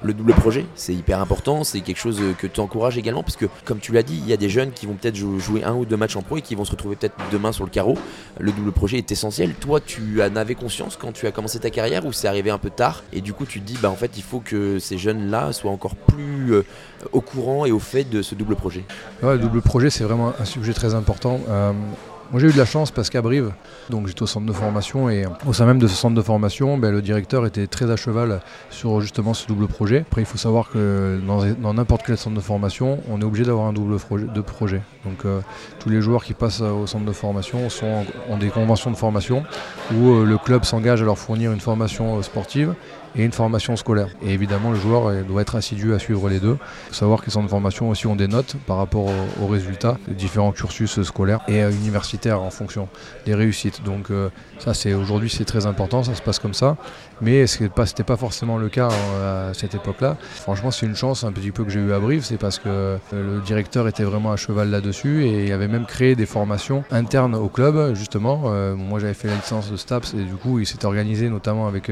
Le 0.02 0.12
double 0.14 0.32
projet, 0.32 0.66
c'est 0.74 0.94
hyper 0.94 1.20
important, 1.20 1.62
c'est 1.62 1.80
quelque 1.80 1.98
chose 1.98 2.20
que 2.38 2.46
tu 2.46 2.58
encourages 2.58 2.98
également, 2.98 3.22
parce 3.22 3.36
que 3.36 3.46
comme 3.64 3.78
tu 3.78 3.92
l'as 3.92 4.02
dit, 4.02 4.18
il 4.20 4.28
y 4.28 4.32
a 4.32 4.36
des 4.36 4.48
jeunes 4.48 4.72
qui 4.72 4.86
vont 4.86 4.94
peut-être 4.94 5.14
jou- 5.14 5.38
jouer 5.38 5.62
un 5.62 5.74
ou 5.74 5.84
deux 5.84 5.96
matchs 5.96 6.16
en 6.16 6.22
pro 6.22 6.38
et 6.38 6.42
qui 6.42 6.54
vont 6.54 6.64
se 6.64 6.72
retrouver 6.72 6.96
peut-être 6.96 7.14
demain 7.30 7.52
sur 7.52 7.64
le 7.64 7.70
carreau. 7.70 7.96
Le 8.38 8.50
double 8.50 8.72
projet 8.72 8.98
est 8.98 9.12
essentiel. 9.12 9.54
Toi, 9.54 9.80
tu 9.80 10.22
en 10.22 10.34
avais 10.36 10.54
conscience 10.54 10.96
quand 10.96 11.12
tu 11.12 11.26
as 11.26 11.32
commencé 11.32 11.60
ta 11.60 11.70
carrière 11.70 12.06
ou 12.06 12.12
c'est 12.12 12.28
arrivé 12.28 12.50
un 12.50 12.58
peu 12.58 12.70
tard 12.70 13.04
et 13.12 13.20
du 13.20 13.32
coup 13.32 13.44
tu 13.44 13.60
te 13.60 13.66
dis, 13.66 13.78
bah 13.80 13.90
en 13.90 13.94
fait, 13.96 14.12
il 14.16 14.22
faut 14.22 14.40
que 14.40 14.78
ces 14.78 14.98
jeunes-là 14.98 15.52
soient 15.52 15.70
encore 15.70 15.94
plus 15.94 16.39
euh, 16.48 16.64
au 17.12 17.20
courant 17.20 17.66
et 17.66 17.72
au 17.72 17.78
fait 17.78 18.04
de 18.04 18.22
ce 18.22 18.34
double 18.34 18.56
projet? 18.56 18.84
Le 19.22 19.38
double 19.38 19.62
projet, 19.62 19.90
c'est 19.90 20.04
vraiment 20.04 20.32
un 20.38 20.44
sujet 20.44 20.72
très 20.72 20.94
important. 20.94 21.40
Euh, 21.48 21.72
moi, 22.30 22.40
j'ai 22.40 22.46
eu 22.46 22.52
de 22.52 22.58
la 22.58 22.64
chance 22.64 22.92
parce 22.92 23.10
qu'à 23.10 23.22
Brive, 23.22 23.50
j'étais 24.06 24.22
au 24.22 24.26
centre 24.26 24.46
de 24.46 24.52
formation 24.52 25.10
et 25.10 25.24
au 25.48 25.52
sein 25.52 25.66
même 25.66 25.80
de 25.80 25.88
ce 25.88 25.96
centre 25.96 26.14
de 26.14 26.22
formation, 26.22 26.78
ben, 26.78 26.92
le 26.92 27.02
directeur 27.02 27.44
était 27.44 27.66
très 27.66 27.90
à 27.90 27.96
cheval 27.96 28.40
sur 28.70 29.00
justement 29.00 29.34
ce 29.34 29.48
double 29.48 29.66
projet. 29.66 30.04
Après, 30.08 30.22
il 30.22 30.26
faut 30.26 30.38
savoir 30.38 30.70
que 30.70 31.18
dans 31.26 31.74
n'importe 31.74 32.02
quel 32.06 32.16
centre 32.16 32.36
de 32.36 32.40
formation, 32.40 33.00
on 33.10 33.20
est 33.20 33.24
obligé 33.24 33.44
d'avoir 33.44 33.66
un 33.66 33.72
double 33.72 33.96
de 34.32 34.40
projet. 34.42 34.80
Donc, 35.04 35.24
euh, 35.24 35.40
tous 35.80 35.88
les 35.88 36.00
joueurs 36.00 36.22
qui 36.22 36.34
passent 36.34 36.60
au 36.60 36.86
centre 36.86 37.04
de 37.04 37.12
formation 37.12 37.68
sont, 37.68 38.04
ont 38.28 38.38
des 38.38 38.50
conventions 38.50 38.92
de 38.92 38.96
formation 38.96 39.42
où 39.92 40.22
le 40.22 40.38
club 40.38 40.64
s'engage 40.64 41.02
à 41.02 41.04
leur 41.04 41.18
fournir 41.18 41.50
une 41.50 41.60
formation 41.60 42.22
sportive 42.22 42.74
et 43.16 43.24
une 43.24 43.32
formation 43.32 43.76
scolaire. 43.76 44.08
Et 44.22 44.32
évidemment, 44.32 44.70
le 44.70 44.78
joueur 44.78 45.08
euh, 45.08 45.22
doit 45.22 45.42
être 45.42 45.56
assidu 45.56 45.94
à 45.94 45.98
suivre 45.98 46.28
les 46.28 46.40
deux. 46.40 46.56
Faut 46.88 46.94
savoir 46.94 47.20
que 47.20 47.26
les 47.26 47.32
centres 47.32 47.46
de 47.46 47.50
formation 47.50 47.88
aussi 47.90 48.06
ont 48.06 48.16
des 48.16 48.28
notes 48.28 48.56
par 48.66 48.76
rapport 48.76 49.06
aux, 49.40 49.46
résultats 49.46 49.98
des 50.06 50.14
différents 50.14 50.52
cursus 50.52 51.02
scolaires 51.02 51.40
et 51.48 51.62
euh, 51.62 51.70
universitaires 51.70 52.40
en 52.40 52.50
fonction 52.50 52.88
des 53.26 53.34
réussites. 53.34 53.82
Donc 53.82 54.10
euh, 54.10 54.28
ça, 54.58 54.74
c'est 54.74 54.94
aujourd'hui, 54.94 55.30
c'est 55.30 55.44
très 55.44 55.66
important, 55.66 56.02
ça 56.02 56.14
se 56.14 56.22
passe 56.22 56.38
comme 56.38 56.54
ça. 56.54 56.76
Mais 57.20 57.46
ce 57.46 57.62
n'était 57.62 57.74
pas, 57.74 57.84
pas 57.84 58.16
forcément 58.16 58.56
le 58.56 58.68
cas 58.68 58.88
à 58.88 59.52
cette 59.52 59.74
époque-là? 59.74 60.16
Franchement, 60.20 60.70
c'est 60.70 60.86
une 60.86 60.96
chance 60.96 61.22
un 61.24 61.32
petit 61.32 61.50
peu 61.50 61.64
que 61.64 61.70
j'ai 61.70 61.80
eu 61.80 61.92
à 61.92 61.98
Brive, 61.98 62.24
c'est 62.24 62.38
parce 62.38 62.58
que 62.58 62.96
le 63.12 63.40
directeur 63.44 63.88
était 63.88 64.04
vraiment 64.04 64.32
à 64.32 64.36
cheval 64.36 64.70
là-dessus 64.70 65.24
et 65.26 65.46
il 65.46 65.52
avait 65.52 65.68
même 65.68 65.84
créé 65.84 66.14
des 66.14 66.24
formations 66.24 66.82
internes 66.90 67.34
au 67.34 67.48
club, 67.48 67.94
justement. 67.94 68.50
Moi, 68.74 69.00
j'avais 69.00 69.12
fait 69.12 69.28
la 69.28 69.34
licence 69.34 69.70
de 69.70 69.76
STAPS 69.76 70.14
et 70.14 70.24
du 70.24 70.34
coup, 70.34 70.60
il 70.60 70.66
s'était 70.66 70.86
organisé 70.86 71.28
notamment 71.28 71.68
avec 71.68 71.90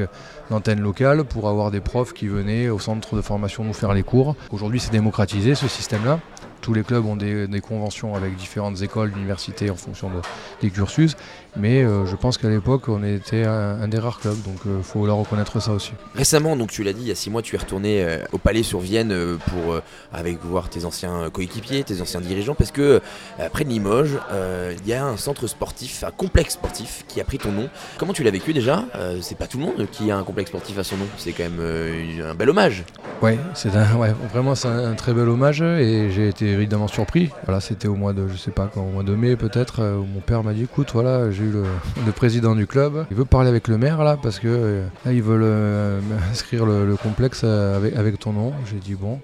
l'antenne 0.49 0.81
locale 0.81 1.08
pour 1.17 1.49
avoir 1.49 1.71
des 1.71 1.79
profs 1.79 2.13
qui 2.13 2.27
venaient 2.27 2.69
au 2.69 2.79
centre 2.79 3.15
de 3.15 3.21
formation 3.21 3.63
nous 3.63 3.73
faire 3.73 3.93
les 3.93 4.03
cours. 4.03 4.35
Aujourd'hui, 4.51 4.79
c'est 4.79 4.91
démocratisé 4.91 5.55
ce 5.55 5.67
système-là. 5.67 6.19
Tous 6.61 6.73
les 6.73 6.83
clubs 6.83 7.05
ont 7.05 7.15
des, 7.15 7.61
conventions 7.61 8.15
avec 8.15 8.35
différentes 8.35 8.81
écoles, 8.81 9.11
universités 9.15 9.69
en 9.69 9.75
fonction 9.75 10.09
de- 10.09 10.21
des 10.61 10.69
cursus. 10.69 11.15
Mais 11.57 11.83
euh, 11.83 12.05
je 12.05 12.15
pense 12.15 12.37
qu'à 12.37 12.49
l'époque, 12.49 12.87
on 12.87 13.03
était 13.03 13.43
un, 13.43 13.81
un 13.81 13.87
des 13.87 13.97
rares 13.99 14.19
clubs, 14.19 14.41
donc 14.43 14.57
il 14.65 14.83
faut 14.83 15.05
leur 15.05 15.17
reconnaître 15.17 15.59
ça 15.61 15.71
aussi. 15.71 15.91
Récemment, 16.15 16.55
donc 16.55 16.71
tu 16.71 16.83
l'as 16.83 16.93
dit, 16.93 17.01
il 17.01 17.07
y 17.07 17.11
a 17.11 17.15
six 17.15 17.29
mois, 17.29 17.41
tu 17.41 17.55
es 17.55 17.59
retourné 17.59 18.03
euh, 18.03 18.19
au 18.31 18.37
Palais 18.37 18.63
sur 18.63 18.79
Vienne 18.79 19.11
euh, 19.11 19.37
pour 19.47 19.73
euh, 19.73 19.81
avec 20.13 20.39
voir 20.43 20.69
tes 20.69 20.85
anciens 20.85 21.29
coéquipiers, 21.31 21.83
tes 21.83 22.01
anciens 22.01 22.21
dirigeants, 22.21 22.55
parce 22.55 22.71
que 22.71 23.01
euh, 23.39 23.49
près 23.51 23.63
de 23.63 23.69
Limoges, 23.69 24.17
euh, 24.31 24.73
il 24.81 24.87
y 24.87 24.93
a 24.93 25.05
un 25.05 25.17
centre 25.17 25.47
sportif, 25.47 26.03
un 26.03 26.11
complexe 26.11 26.53
sportif 26.53 27.03
qui 27.07 27.19
a 27.19 27.23
pris 27.23 27.37
ton 27.37 27.51
nom. 27.51 27.69
Comment 27.97 28.13
tu 28.13 28.23
l'as 28.23 28.31
vécu 28.31 28.53
déjà? 28.53 28.85
Euh, 28.95 29.17
C'est 29.21 29.37
pas 29.37 29.47
tout 29.47 29.57
le 29.57 29.65
monde 29.65 29.87
qui 29.91 30.11
a 30.11 30.17
un 30.17 30.23
complexe 30.23 30.49
sportif 30.51 30.77
à 30.77 30.83
son 30.83 30.97
nom. 30.97 31.07
C'est 31.17 31.31
quand 31.31 31.43
même 31.43 31.59
euh, 31.59 32.31
un 32.31 32.35
bel 32.35 32.49
hommage. 32.49 32.83
Ouais, 33.21 33.37
c'est 33.53 33.75
un- 33.75 33.95
ouais, 33.95 34.13
vraiment 34.31 34.55
c'est 34.55 34.67
un, 34.67 34.91
un 34.91 34.93
très 34.95 35.13
bel 35.13 35.27
hommage 35.27 35.61
et 35.61 36.09
j'ai 36.11 36.29
été 36.29 36.45
évidemment 36.47 36.87
surpris. 36.87 37.29
Voilà, 37.45 37.59
c'était 37.59 37.87
au 37.87 37.95
mois 37.95 38.13
de, 38.13 38.27
je 38.27 38.37
sais 38.37 38.51
pas 38.51 38.69
quand, 38.73 38.81
au 38.81 38.91
mois 38.91 39.03
de 39.03 39.15
mai 39.15 39.35
peut-être, 39.35 39.81
euh, 39.81 39.95
où 39.97 40.05
mon 40.05 40.21
père 40.21 40.43
m'a 40.43 40.53
dit, 40.53 40.63
écoute, 40.63 40.89
voilà, 40.93 41.31
le, 41.43 42.11
président 42.11 42.55
du 42.55 42.67
club, 42.67 43.05
il 43.11 43.17
veut 43.17 43.25
parler 43.25 43.49
avec 43.49 43.67
le 43.67 43.77
maire 43.77 44.03
là 44.03 44.17
parce 44.21 44.39
que 44.39 44.47
euh, 44.47 44.85
là 45.05 45.13
ils 45.13 45.23
veulent 45.23 45.41
euh, 45.43 45.99
inscrire 46.31 46.65
le, 46.65 46.85
le 46.85 46.95
complexe 46.95 47.41
euh, 47.43 47.89
avec, 47.95 48.19
ton 48.19 48.33
nom. 48.33 48.53
J'ai 48.69 48.77
dit 48.77 48.95
bon. 48.95 49.19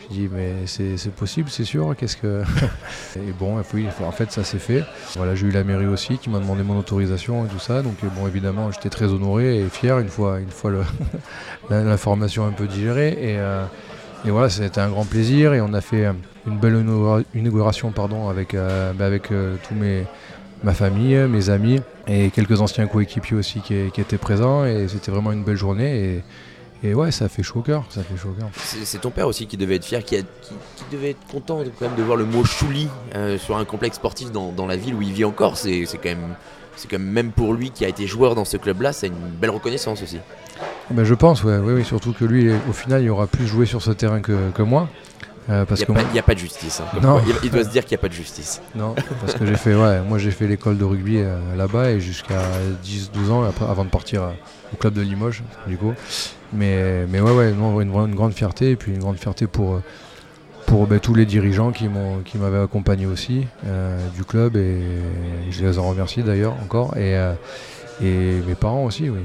J'ai 0.00 0.08
dit 0.08 0.28
mais 0.32 0.66
c'est 0.66 1.12
possible, 1.12 1.48
c'est 1.50 1.64
sûr. 1.64 1.94
Qu'est-ce 1.96 2.16
que 2.16 2.42
et 3.16 3.32
bon, 3.38 3.58
en 3.58 4.12
fait 4.12 4.30
ça 4.30 4.44
s'est 4.44 4.58
fait. 4.58 4.84
Voilà, 5.16 5.34
j'ai 5.34 5.46
eu 5.46 5.50
la 5.50 5.64
mairie 5.64 5.86
aussi 5.86 6.18
qui 6.18 6.30
m'a 6.30 6.38
demandé 6.38 6.62
mon 6.62 6.78
autorisation 6.78 7.44
et 7.44 7.48
tout 7.48 7.58
ça. 7.58 7.82
Donc 7.82 7.96
bon, 8.16 8.26
évidemment, 8.26 8.70
j'étais 8.70 8.90
très 8.90 9.06
honoré 9.06 9.60
et 9.60 9.68
fier 9.68 9.98
une 9.98 10.08
fois, 10.08 10.38
une 10.40 10.50
fois 10.50 10.72
l'information 11.70 12.46
un 12.48 12.52
peu 12.52 12.66
digérée. 12.66 13.36
Et, 14.24 14.30
voilà, 14.30 14.48
c'était 14.48 14.80
un 14.80 14.88
grand 14.88 15.04
plaisir 15.04 15.54
et 15.54 15.60
on 15.60 15.72
a 15.72 15.80
fait 15.80 16.06
une 16.48 16.58
belle 16.58 16.74
inaugura- 16.74 17.22
inauguration 17.32 17.92
pardon, 17.92 18.28
avec, 18.28 18.54
bah, 18.54 19.06
avec 19.06 19.28
tous 19.28 19.74
mes, 19.74 20.04
ma 20.66 20.74
famille, 20.74 21.16
mes 21.28 21.48
amis 21.48 21.80
et 22.08 22.30
quelques 22.30 22.60
anciens 22.60 22.86
coéquipiers 22.88 23.36
aussi 23.36 23.60
qui, 23.60 23.74
qui 23.94 24.00
étaient 24.00 24.18
présents. 24.18 24.64
Et 24.66 24.88
c'était 24.88 25.10
vraiment 25.12 25.32
une 25.32 25.44
belle 25.44 25.56
journée. 25.56 26.22
Et, 26.82 26.88
et 26.88 26.92
ouais, 26.94 27.10
ça 27.12 27.28
fait 27.28 27.42
chaud 27.44 27.60
au 27.60 27.62
cœur. 27.62 27.84
Ça 27.88 28.02
fait 28.02 28.16
chaud 28.16 28.30
au 28.36 28.38
cœur. 28.38 28.48
C'est 28.54 29.00
ton 29.00 29.10
père 29.10 29.28
aussi 29.28 29.46
qui 29.46 29.56
devait 29.56 29.76
être 29.76 29.84
fier, 29.84 30.04
qui, 30.04 30.16
a- 30.16 30.22
qui- 30.22 30.54
qui 30.76 30.84
devait 30.92 31.10
être 31.10 31.26
content 31.30 31.60
de, 31.62 31.70
quand 31.78 31.86
même 31.86 31.96
de 31.96 32.02
voir 32.02 32.16
le 32.18 32.24
mot 32.26 32.44
Chouli 32.44 32.88
euh, 33.14 33.38
sur 33.38 33.56
un 33.56 33.64
complexe 33.64 33.96
sportif 33.96 34.30
dans, 34.32 34.50
dans 34.52 34.66
la 34.66 34.76
ville 34.76 34.94
où 34.94 35.02
il 35.02 35.12
vit 35.12 35.24
encore. 35.24 35.56
C'est 35.56 35.86
c'est 35.86 35.98
quand 35.98 36.08
même, 36.10 36.34
c'est 36.76 36.90
quand 36.90 36.98
même 36.98 37.08
même 37.10 37.30
pour 37.30 37.54
lui 37.54 37.70
qui 37.70 37.84
a 37.84 37.88
été 37.88 38.06
joueur 38.08 38.34
dans 38.34 38.44
ce 38.44 38.56
club-là, 38.56 38.92
c'est 38.92 39.06
une 39.06 39.14
belle 39.40 39.50
reconnaissance 39.50 40.02
aussi. 40.02 40.18
Ben, 40.90 41.04
je 41.04 41.14
pense, 41.14 41.44
ouais, 41.44 41.58
oui, 41.58 41.74
oui, 41.74 41.84
surtout 41.84 42.12
que 42.12 42.24
lui, 42.24 42.50
au 42.68 42.72
final, 42.72 43.02
il 43.02 43.10
aura 43.10 43.26
plus 43.28 43.46
joué 43.46 43.66
sur 43.66 43.82
ce 43.82 43.90
terrain 43.92 44.20
que, 44.20 44.50
que 44.50 44.62
moi. 44.62 44.88
Euh, 45.48 45.64
parce 45.64 45.80
Il 45.82 45.90
n'y 45.92 45.96
a, 45.98 46.02
pas- 46.02 46.08
il 46.10 46.16
y 46.16 46.18
a 46.18 46.22
pas 46.22 46.34
de 46.34 46.38
justice. 46.40 46.80
hein, 46.80 46.98
Non. 47.00 47.20
quoi. 47.20 47.22
Il, 47.44 47.50
doit 47.50 47.62
se 47.64 47.68
dire 47.68 47.84
qu'il 47.84 47.96
n'y 47.96 48.00
a 48.00 48.02
pas 48.02 48.08
de 48.08 48.14
justice. 48.14 48.60
Non, 48.74 48.94
parce 49.20 49.34
que 49.34 49.46
j'ai 49.46 49.54
fait, 49.56 49.74
ouais, 49.76 50.00
moi 50.00 50.18
j'ai 50.18 50.32
fait 50.32 50.46
l'école 50.48 50.76
de 50.76 50.84
rugby 50.84 51.18
euh, 51.18 51.38
là-bas 51.56 51.90
et 51.92 52.00
jusqu'à 52.00 52.40
10-12 52.84 53.30
ans 53.30 53.44
après, 53.44 53.64
avant 53.64 53.84
de 53.84 53.90
partir 53.90 54.22
euh, 54.24 54.30
au 54.72 54.76
club 54.76 54.94
de 54.94 55.02
Limoges, 55.02 55.44
du 55.68 55.76
coup. 55.76 55.92
Mais, 56.52 57.06
mais 57.08 57.20
ouais, 57.20 57.30
ouais, 57.32 57.52
non, 57.52 57.80
une, 57.80 57.92
une 57.94 58.14
grande 58.16 58.32
fierté 58.32 58.70
et 58.72 58.76
puis 58.76 58.92
une 58.92 58.98
grande 58.98 59.18
fierté 59.18 59.46
pour, 59.46 59.80
pour 60.66 60.86
ben, 60.88 60.98
tous 60.98 61.14
les 61.14 61.26
dirigeants 61.26 61.70
qui 61.70 61.86
m'ont, 61.88 62.18
qui 62.24 62.38
m'avaient 62.38 62.62
accompagné 62.62 63.06
aussi 63.06 63.46
du 64.16 64.24
club 64.24 64.56
et 64.56 64.80
je 65.50 65.64
les 65.64 65.78
en 65.78 65.88
remercie 65.88 66.22
d'ailleurs 66.24 66.54
encore 66.64 66.96
et, 66.96 67.14
et 68.02 68.40
mes 68.46 68.54
parents 68.54 68.84
aussi, 68.84 69.08
oui. 69.10 69.20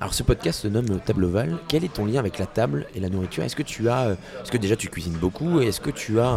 Alors 0.00 0.12
ce 0.12 0.22
podcast 0.22 0.60
se 0.60 0.68
nomme 0.68 1.00
Table 1.00 1.24
Ovale. 1.24 1.56
Quel 1.68 1.84
est 1.84 1.92
ton 1.92 2.04
lien 2.04 2.18
avec 2.18 2.38
la 2.38 2.46
table 2.46 2.86
et 2.94 3.00
la 3.00 3.08
nourriture? 3.08 3.44
Est-ce 3.44 3.56
que 3.56 3.62
tu 3.62 3.88
as, 3.88 4.08
euh, 4.08 4.14
est-ce 4.42 4.52
que 4.52 4.58
déjà 4.58 4.76
tu 4.76 4.88
cuisines 4.88 5.16
beaucoup 5.16 5.60
et 5.60 5.68
est-ce 5.68 5.80
que 5.80 5.90
tu 5.90 6.20
as 6.20 6.28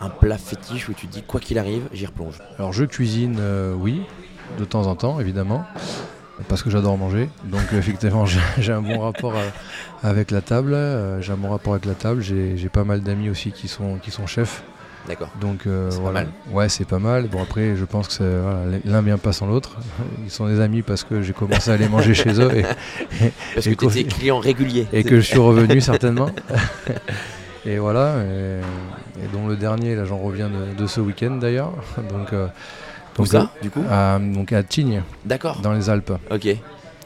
un, 0.00 0.10
plat 0.10 0.36
fétiche 0.36 0.88
où 0.90 0.92
tu 0.92 1.06
dis 1.06 1.22
quoi 1.22 1.40
qu'il 1.40 1.58
arrive, 1.58 1.82
j'y 1.92 2.04
replonge? 2.04 2.34
Alors 2.58 2.74
je 2.74 2.84
cuisine, 2.84 3.38
euh, 3.40 3.72
oui, 3.72 4.02
de 4.58 4.66
temps 4.66 4.86
en 4.86 4.96
temps 4.96 5.18
évidemment, 5.18 5.64
parce 6.48 6.62
que 6.62 6.68
j'adore 6.68 6.98
manger. 6.98 7.30
Donc 7.44 7.62
effectivement 7.72 8.26
j'ai 8.26 8.40
j'ai 8.58 8.72
un 8.72 8.82
bon 8.82 8.98
rapport 9.00 9.34
euh, 9.34 9.48
avec 10.02 10.30
la 10.30 10.42
table. 10.42 10.74
euh, 10.74 11.22
j'ai 11.22 11.32
un 11.32 11.36
bon 11.36 11.50
rapport 11.50 11.72
avec 11.72 11.86
la 11.86 11.94
table. 11.94 12.20
J'ai 12.20 12.68
pas 12.68 12.84
mal 12.84 13.00
d'amis 13.00 13.30
aussi 13.30 13.50
qui 13.50 13.68
sont, 13.68 13.96
qui 13.96 14.10
sont 14.10 14.26
chefs. 14.26 14.62
D'accord. 15.10 15.30
Donc 15.40 15.66
euh, 15.66 15.90
C'est 15.90 15.96
pas 15.96 16.02
voilà. 16.02 16.20
mal. 16.20 16.28
Ouais 16.52 16.68
c'est 16.68 16.84
pas 16.84 17.00
mal. 17.00 17.26
Bon 17.26 17.42
après 17.42 17.74
je 17.74 17.84
pense 17.84 18.06
que 18.06 18.12
c'est- 18.14 18.38
voilà, 18.40 18.60
l'un 18.84 19.02
vient 19.02 19.18
pas 19.18 19.32
sans 19.32 19.46
l'autre. 19.48 19.76
Ils 20.24 20.30
sont 20.30 20.46
des 20.46 20.60
amis 20.60 20.82
parce 20.82 21.02
que 21.02 21.20
j'ai 21.20 21.32
commencé 21.32 21.68
à 21.68 21.74
aller 21.74 21.88
manger 21.88 22.14
chez 22.14 22.40
eux 22.40 22.56
et, 22.56 22.62
Parce 23.54 23.66
Et 23.66 23.74
que 23.74 23.86
tu 23.86 24.04
client 24.04 24.38
régulier. 24.38 24.86
et 24.92 25.02
que 25.02 25.16
je 25.16 25.26
suis 25.26 25.38
revenu 25.38 25.80
certainement. 25.80 26.30
Et 27.66 27.78
voilà, 27.78 28.14
et, 28.24 28.60
et 29.22 29.28
dont 29.34 29.46
le 29.46 29.54
dernier, 29.54 29.94
là 29.94 30.06
j'en 30.06 30.16
reviens 30.16 30.48
de, 30.48 30.80
de 30.82 30.86
ce 30.86 30.98
week-end 31.00 31.32
d'ailleurs. 31.32 31.72
Donc, 32.10 32.32
euh, 32.32 32.46
donc, 33.18 33.26
ça, 33.26 33.50
du 33.60 33.68
coup 33.68 33.82
donc 34.34 34.52
à 34.54 34.62
Tignes, 34.62 35.02
D'accord. 35.26 35.60
dans 35.60 35.74
les 35.74 35.90
Alpes. 35.90 36.12
Ok. 36.30 36.48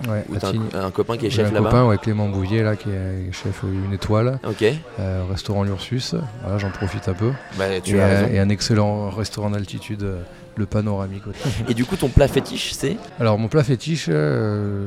Ouais, 0.08 0.24
t'as 0.40 0.48
un, 0.50 0.84
un 0.86 0.90
copain 0.90 1.16
qui 1.16 1.26
est 1.26 1.30
chef 1.30 1.48
un 1.50 1.52
là-bas 1.52 1.70
copain, 1.70 1.86
ouais, 1.86 1.98
Clément 1.98 2.28
Bouvier, 2.28 2.62
là, 2.62 2.74
qui 2.76 2.90
est 2.90 3.30
chef 3.32 3.62
une 3.62 3.92
étoile, 3.92 4.38
Ok. 4.46 4.64
euh, 4.98 5.22
restaurant 5.30 5.62
L'Ursus. 5.62 6.14
Voilà, 6.42 6.58
j'en 6.58 6.70
profite 6.70 7.08
un 7.08 7.14
peu. 7.14 7.30
Bah 7.58 7.80
tu 7.82 7.96
et, 7.96 8.00
as 8.00 8.04
euh, 8.04 8.20
raison. 8.22 8.34
et 8.34 8.38
un 8.40 8.48
excellent 8.48 9.10
restaurant 9.10 9.50
d'altitude, 9.50 10.02
euh, 10.02 10.20
le 10.56 10.66
panoramique. 10.66 11.22
Et 11.68 11.74
du 11.74 11.84
coup 11.84 11.96
ton 11.96 12.08
plat 12.08 12.28
fétiche 12.28 12.72
c'est 12.74 12.96
Alors, 13.18 13.38
mon 13.38 13.48
plat 13.48 13.62
fétiche, 13.64 14.06
euh, 14.08 14.86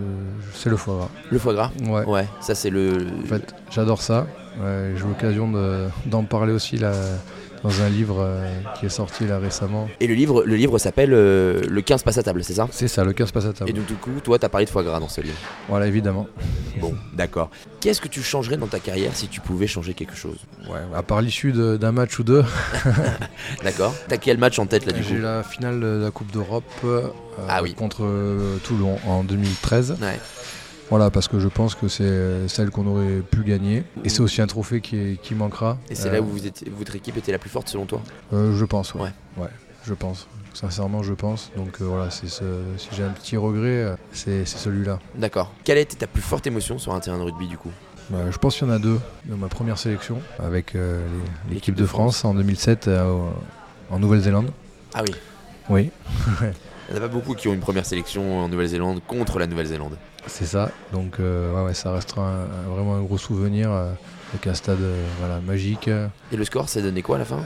c'est 0.54 0.70
le 0.70 0.78
foie 0.78 0.96
gras. 0.96 1.10
le 1.32 1.40
foie 1.40 1.54
gras. 1.54 1.72
Ouais. 1.86 2.06
Ouais. 2.06 2.28
Ça 2.42 2.54
c'est 2.56 2.70
le. 2.70 3.06
En 3.24 3.28
fait, 3.28 3.54
j'adore 3.72 4.02
ça. 4.02 4.28
Ouais, 4.62 4.92
J'ai 4.96 5.04
eu 5.04 5.08
l'occasion 5.08 5.50
de- 5.52 5.88
d'en 6.06 6.24
parler 6.24 6.52
aussi 6.54 6.78
là, 6.78 6.92
dans 7.64 7.82
un 7.82 7.90
livre 7.90 8.18
euh, 8.20 8.48
qui 8.80 8.86
est 8.86 8.90
sorti 8.90 9.26
là 9.26 9.40
récemment. 9.40 9.90
Et 10.00 10.08
le 10.08 10.14
livre, 10.14 10.44
le 10.46 10.56
livre 10.56 10.78
s'appelle 10.78 11.12
euh, 11.14 11.62
Le 11.68 11.82
15 11.82 12.04
passe 12.04 12.18
à 12.18 12.24
table, 12.24 12.44
c'est 12.44 12.54
ça? 12.54 12.68
C'est 12.72 12.88
ça, 12.88 13.04
le 13.04 13.14
15 13.14 13.32
passe 13.32 13.46
à 13.46 13.54
table. 13.54 13.70
Et 13.70 13.74
donc 13.74 13.86
du 13.86 13.96
coup, 13.96 14.12
toi, 14.24 14.38
t'as 14.40 14.50
parlé 14.50 14.66
de 14.66 14.70
foie 14.70 14.84
gras 14.84 15.00
dans 15.00 15.10
ce 15.10 15.22
livre? 15.22 15.38
Voilà, 15.68 15.88
évidemment. 15.88 16.28
Bon, 16.80 16.94
d'accord. 17.14 17.50
Qu'est-ce 17.80 18.02
que 18.02 18.08
tu 18.08 18.22
changerais 18.22 18.58
dans 18.58 18.68
ta 18.68 18.80
carrière 18.80 19.16
si 19.16 19.28
tu 19.28 19.42
pouvais 19.42 19.68
changer 19.68 19.94
quelque 19.94 20.16
chose? 20.16 20.38
Ouais, 20.70 20.80
à 20.96 21.04
part 21.04 21.22
l'issue 21.22 21.52
d'un 21.52 21.92
match 21.92 22.18
ou 22.20 22.24
deux, 22.24 22.44
D'accord. 23.64 23.94
T'as 24.08 24.18
quel 24.18 24.38
match 24.38 24.60
en 24.60 24.66
tête 24.66 24.86
là 24.86 24.94
du 24.94 25.02
coup? 25.02 25.08
j'ai 25.10 25.18
la 25.20 25.44
finale 25.44 25.80
de 25.80 26.02
la 26.04 26.12
Coupe 26.12 26.32
d'Europe 26.32 26.64
euh, 26.84 27.08
Ah 27.48 27.62
oui. 27.64 27.74
contre 27.74 28.06
Toulon 28.64 28.98
en 29.08 29.24
2013. 29.24 29.98
Ouais. 30.02 30.20
Voilà, 30.90 31.10
parce 31.12 31.28
que 31.28 31.40
je 31.40 31.48
pense 31.50 31.76
que 31.76 31.88
c'est 31.90 32.04
euh, 32.04 32.48
celle 32.48 32.70
qu'on 32.70 32.88
aurait 32.88 33.20
pu 33.30 33.44
gagner. 33.44 33.84
Et 34.06 34.10
c'est 34.10 34.22
aussi 34.22 34.42
un 34.42 34.48
trophée 34.48 34.80
qui, 34.82 34.96
est- 34.96 35.22
qui 35.22 35.36
manquera. 35.36 35.78
Et 35.90 35.96
c'est 35.96 36.08
Euh, 36.10 36.14
là 36.14 36.22
où 36.22 36.26
vous 36.26 36.46
étiez- 36.48 36.70
votre 36.70 36.96
équipe 36.96 37.18
était 37.18 37.32
la 37.34 37.40
plus 37.40 37.50
forte 37.50 37.68
selon 37.68 37.86
toi? 37.86 38.02
Euh, 38.34 38.56
Je 38.56 38.64
pense, 38.66 38.94
ouais. 38.94 39.02
Ouais. 39.02 39.10
Ouais, 39.44 39.50
je 39.86 39.94
pense. 39.94 40.28
Sincèrement, 40.54 41.04
je 41.04 41.14
pense. 41.14 41.52
Donc 41.58 41.82
euh, 41.82 41.86
voilà, 41.86 42.10
c'est 42.10 42.28
ce- 42.30 42.64
si 42.78 42.88
j'ai 42.96 43.04
un 43.04 43.10
petit 43.10 43.36
regret, 43.38 43.84
euh, 43.84 43.96
c'est 44.14 44.46
celui-là. 44.46 45.00
D'accord. 45.16 45.52
Quelle 45.66 45.78
a 45.78 45.82
été 45.82 45.96
ta 45.98 46.08
plus 46.08 46.22
forte 46.22 46.48
émotion 46.48 46.80
sur 46.80 46.94
un 46.94 47.00
terrain 47.00 47.18
de 47.18 47.24
rugby 47.24 47.48
du 47.48 47.58
coup? 47.58 47.72
Bah, 48.10 48.32
je 48.32 48.38
pense 48.38 48.56
qu'il 48.58 48.66
y 48.66 48.72
en 48.72 48.74
a 48.74 48.80
deux 48.80 48.98
dans 49.26 49.36
ma 49.38 49.50
première 49.50 49.78
sélection 49.78 50.20
avec 50.40 50.74
euh, 50.76 51.06
l'équipe 51.52 51.76
de, 51.76 51.82
de 51.82 51.86
France, 51.86 52.24
en 52.24 52.34
2007 52.34 52.88
euh, 52.88 53.12
au- 53.12 53.30
en 53.94 54.00
Nouvelle-Zélande. 54.00 54.52
Ah 54.94 55.04
oui. 55.06 55.14
Oui, 55.70 55.92
Il 56.90 56.94
n'y 56.96 57.02
en 57.02 57.04
a 57.04 57.08
pas 57.10 57.14
beaucoup 57.14 57.34
qui 57.36 57.50
ont 57.50 57.54
une 57.54 57.60
première 57.60 57.86
sélection 57.86 58.40
en 58.40 58.48
Nouvelle-Zélande 58.48 59.02
contre 59.06 59.38
la 59.40 59.48
Nouvelle-Zélande. 59.48 59.98
C'est 60.28 60.46
ça. 60.46 60.70
Donc 60.94 61.20
euh, 61.20 61.54
ouais, 61.54 61.68
ouais, 61.68 61.74
ça 61.74 61.92
restera 61.92 62.22
un- 62.24 62.42
un- 62.44 62.74
vraiment 62.74 62.96
un 62.96 63.02
gros 63.02 63.18
souvenir 63.18 63.72
euh, 63.72 63.92
avec 64.34 64.48
un 64.48 64.54
stade 64.54 64.82
euh, 64.82 65.04
voilà, 65.20 65.40
magique. 65.46 65.88
Et 66.32 66.38
le 66.38 66.44
score, 66.46 66.70
ça 66.70 66.82
donnait 66.82 67.02
quoi 67.02 67.16
à 67.18 67.20
la 67.20 67.26
fin? 67.26 67.40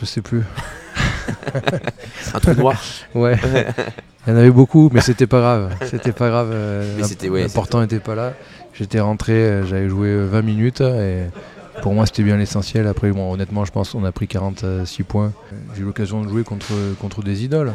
Je 0.00 0.04
sais 0.04 0.22
plus. 0.22 0.42
Un 2.34 2.40
trou 2.40 2.54
noir 2.54 2.80
Ouais. 3.14 3.36
Il 4.26 4.30
y 4.32 4.34
en 4.34 4.38
avait 4.38 4.50
beaucoup, 4.50 4.90
mais 4.92 5.00
c'était 5.00 5.26
pas 5.26 5.40
grave. 5.40 5.74
C'était 5.86 6.12
pas 6.12 6.28
grave. 6.28 6.52
c'était- 7.02 7.28
ouais, 7.28 7.42
L'important 7.42 7.80
n'était 7.80 7.98
pas 8.00 8.14
là. 8.14 8.32
J'étais 8.74 9.00
rentré, 9.00 9.62
j'avais 9.66 9.88
joué 9.88 10.08
euh, 10.08 10.26
20 10.26 10.42
minutes 10.42 10.80
et 10.80 11.24
pour 11.82 11.92
moi 11.92 12.06
c'était 12.06 12.22
bien 12.22 12.36
l'essentiel. 12.36 12.86
Après, 12.86 13.10
bon, 13.10 13.32
honnêtement, 13.32 13.64
je 13.64 13.72
pense 13.72 13.90
qu'on 13.90 14.04
a 14.04 14.12
pris 14.12 14.26
46 14.28 15.02
points. 15.02 15.32
J'ai 15.74 15.82
eu 15.82 15.84
l'occasion 15.84 16.22
de 16.22 16.28
jouer 16.28 16.42
contre, 16.44 16.72
contre 17.00 17.22
des 17.22 17.44
idoles 17.44 17.72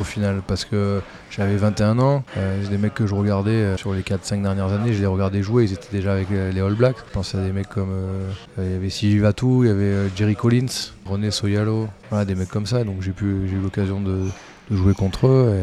au 0.00 0.04
final 0.04 0.42
parce 0.46 0.64
que 0.64 1.00
j'avais 1.30 1.56
21 1.56 1.98
ans. 1.98 2.24
Euh, 2.36 2.66
des 2.66 2.78
mecs 2.78 2.94
que 2.94 3.06
je 3.06 3.14
regardais 3.14 3.50
euh, 3.50 3.76
sur 3.76 3.92
les 3.94 4.02
4-5 4.02 4.42
dernières 4.42 4.72
années, 4.72 4.92
je 4.92 5.00
les 5.00 5.06
regardais 5.06 5.42
jouer. 5.42 5.64
Ils 5.64 5.72
étaient 5.72 5.92
déjà 5.92 6.12
avec 6.12 6.30
euh, 6.30 6.52
les 6.52 6.60
All 6.60 6.74
Blacks. 6.74 6.96
Je 7.14 7.36
à 7.36 7.42
des 7.42 7.52
mecs 7.52 7.68
comme. 7.68 7.90
euh, 7.90 8.30
il 8.58 8.72
y 8.72 8.74
avait 8.74 8.90
Sylvie 8.90 9.18
Vatou, 9.18 9.64
il 9.64 9.68
y 9.68 9.70
avait 9.70 10.08
Jerry 10.14 10.36
Collins, 10.36 10.92
René 11.06 11.30
Soyalo. 11.30 11.88
Voilà, 12.10 12.24
des 12.24 12.34
mecs 12.34 12.48
comme 12.48 12.66
ça. 12.66 12.84
Donc 12.84 13.02
j'ai 13.02 13.12
eu 13.22 13.60
l'occasion 13.62 14.00
de, 14.00 14.24
jouer 14.70 14.94
contre 14.94 15.26
eux. 15.26 15.54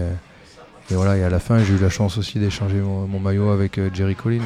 Et, 0.91 0.95
voilà, 0.95 1.17
et 1.17 1.23
à 1.23 1.29
la 1.29 1.39
fin, 1.39 1.59
j'ai 1.63 1.73
eu 1.73 1.79
la 1.79 1.89
chance 1.89 2.17
aussi 2.17 2.39
d'échanger 2.39 2.77
mon, 2.77 3.19
maillot 3.19 3.49
avec 3.49 3.79
Jerry 3.93 4.15
Collins. 4.15 4.41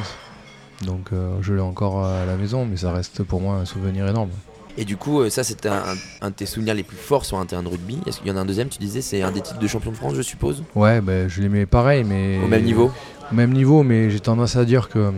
Donc 0.82 1.10
je 1.42 1.52
l'ai 1.52 1.60
encore 1.60 2.04
à 2.04 2.24
la 2.24 2.36
maison, 2.36 2.64
mais 2.64 2.78
ça 2.78 2.92
reste 2.92 3.22
pour 3.22 3.40
moi 3.40 3.56
un 3.56 3.64
souvenir 3.64 4.06
énorme. 4.08 4.30
Et 4.80 4.86
du 4.86 4.96
coup, 4.96 5.20
euh, 5.20 5.28
ça 5.28 5.44
c'était 5.44 5.68
un, 5.68 5.84
un 6.22 6.30
de 6.30 6.34
tes 6.34 6.46
souvenirs 6.46 6.72
les 6.72 6.82
plus 6.82 6.96
forts 6.96 7.26
sur 7.26 7.38
un 7.38 7.44
terrain 7.44 7.62
de 7.62 7.68
rugby. 7.68 7.98
Est-ce 8.06 8.18
qu'il 8.18 8.28
y 8.28 8.30
en 8.30 8.36
a 8.38 8.40
un 8.40 8.46
deuxième 8.46 8.70
Tu 8.70 8.78
disais 8.78 9.02
c'est 9.02 9.20
un 9.20 9.30
des 9.30 9.42
titres 9.42 9.58
de 9.58 9.66
champion 9.66 9.90
de 9.90 9.96
France, 9.96 10.14
je 10.14 10.22
suppose? 10.22 10.64
Ouais, 10.74 11.02
ben, 11.02 11.28
je 11.28 11.42
l'aimais 11.42 11.66
pareil, 11.66 12.02
mais. 12.02 12.40
Au 12.42 12.48
même 12.48 12.64
niveau? 12.64 12.90
Au 13.30 13.34
même 13.34 13.52
niveau, 13.52 13.82
mais 13.82 14.10
j'ai 14.10 14.20
tendance 14.20 14.56
à 14.56 14.64
dire 14.64 14.88
que 14.88 14.98
euh, 14.98 15.10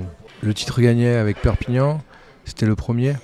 le 0.43 0.53
titre 0.53 0.81
gagné 0.81 1.11
avec 1.11 1.41
Perpignan, 1.41 2.03
c'était 2.45 2.67
le 2.67 2.75
premier. 2.75 3.15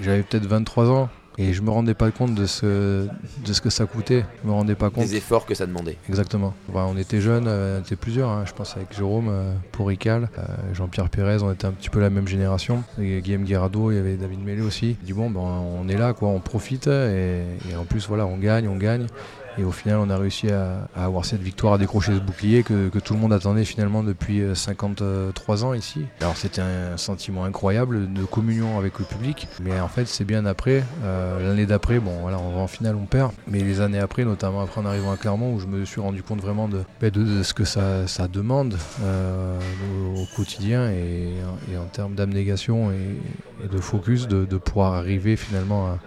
J'avais 0.00 0.22
peut-être 0.22 0.46
23 0.46 0.88
ans 0.88 1.08
et 1.38 1.52
je 1.52 1.62
me 1.62 1.70
rendais 1.70 1.94
pas 1.94 2.10
compte 2.10 2.34
de 2.34 2.46
ce, 2.46 3.06
de 3.06 3.52
ce 3.52 3.60
que 3.60 3.70
ça 3.70 3.86
coûtait. 3.86 4.24
Je 4.42 4.48
me 4.48 4.52
rendais 4.52 4.74
pas 4.74 4.90
compte. 4.90 5.04
Des 5.04 5.16
efforts 5.16 5.46
que 5.46 5.54
ça 5.54 5.66
demandait. 5.66 5.96
Exactement. 6.08 6.52
Enfin, 6.68 6.86
on 6.90 6.96
était 6.96 7.20
jeunes, 7.20 7.46
euh, 7.46 7.78
on 7.78 7.82
était 7.82 7.96
plusieurs, 7.96 8.28
hein, 8.28 8.42
je 8.44 8.52
pense 8.52 8.76
avec 8.76 8.94
Jérôme, 8.94 9.28
euh, 9.30 9.54
Porical, 9.70 10.28
euh, 10.36 10.42
Jean-Pierre 10.74 11.08
Pérez, 11.08 11.42
on 11.42 11.52
était 11.52 11.66
un 11.66 11.72
petit 11.72 11.90
peu 11.90 12.00
la 12.00 12.10
même 12.10 12.26
génération. 12.26 12.82
Et 13.00 13.20
Guillaume 13.20 13.44
Guirado, 13.44 13.92
il 13.92 13.96
y 13.96 13.98
avait 13.98 14.16
David 14.16 14.44
Mélé 14.44 14.62
aussi. 14.62 14.96
Il 15.00 15.06
dit 15.06 15.12
bon, 15.12 15.30
ben, 15.30 15.40
on 15.40 15.88
est 15.88 15.96
là, 15.96 16.12
quoi, 16.12 16.28
on 16.28 16.40
profite 16.40 16.88
et, 16.88 17.42
et 17.70 17.76
en 17.76 17.84
plus 17.84 18.08
voilà, 18.08 18.26
on 18.26 18.36
gagne, 18.36 18.66
on 18.66 18.76
gagne. 18.76 19.06
Et 19.58 19.64
au 19.64 19.72
final, 19.72 19.98
on 19.98 20.08
a 20.08 20.16
réussi 20.16 20.50
à, 20.50 20.88
avoir 20.94 21.24
cette 21.24 21.42
victoire, 21.42 21.74
à 21.74 21.78
décrocher 21.78 22.14
ce 22.14 22.20
bouclier 22.20 22.62
que, 22.62 22.88
tout 22.98 23.14
le 23.14 23.20
monde 23.20 23.32
attendait 23.32 23.64
finalement 23.64 24.02
depuis 24.02 24.40
euh, 24.40 24.54
53 24.54 25.64
ans 25.64 25.72
ici. 25.72 26.04
Alors 26.20 26.36
c'était 26.36 26.60
un 26.60 26.96
sentiment 26.96 27.44
incroyable 27.44 28.12
de 28.12 28.24
communion 28.24 28.78
avec 28.78 28.98
le 28.98 29.04
public, 29.04 29.48
mais 29.62 29.78
en 29.80 29.88
fait 29.88 30.06
c'est 30.06 30.24
bien 30.24 30.46
après, 30.46 30.82
euh, 31.04 31.48
l'année 31.48 31.64
d'après, 31.64 32.00
bon 32.00 32.12
voilà, 32.20 32.38
en 32.38 32.66
finale, 32.66 32.96
on 32.96 33.06
perd, 33.06 33.32
mais 33.46 33.60
les 33.60 33.80
années 33.80 33.98
après, 33.98 34.24
notamment 34.24 34.60
après 34.60 34.80
en 34.80 34.86
arrivant 34.86 35.12
à 35.12 35.16
Clermont, 35.16 35.54
où 35.54 35.60
je 35.60 35.66
me 35.66 35.84
suis 35.84 36.00
rendu 36.00 36.22
compte 36.22 36.40
vraiment 36.40 36.68
de, 36.68 36.82
ben, 37.00 37.12
ce 37.42 37.54
que 37.54 37.64
ça, 37.64 38.04
demande 38.28 38.76
euh, 39.02 39.58
au, 40.16 40.26
quotidien 40.36 40.90
et, 40.90 41.32
en 41.78 41.86
termes 41.86 42.14
d'abnégation 42.14 42.90
et, 42.90 43.64
et 43.64 43.68
de 43.68 43.78
focus, 43.78 44.28
de, 44.28 44.44
de 44.44 44.56
pouvoir 44.56 44.94
arriver 44.94 45.36
finalement 45.36 45.86
à 45.86 45.98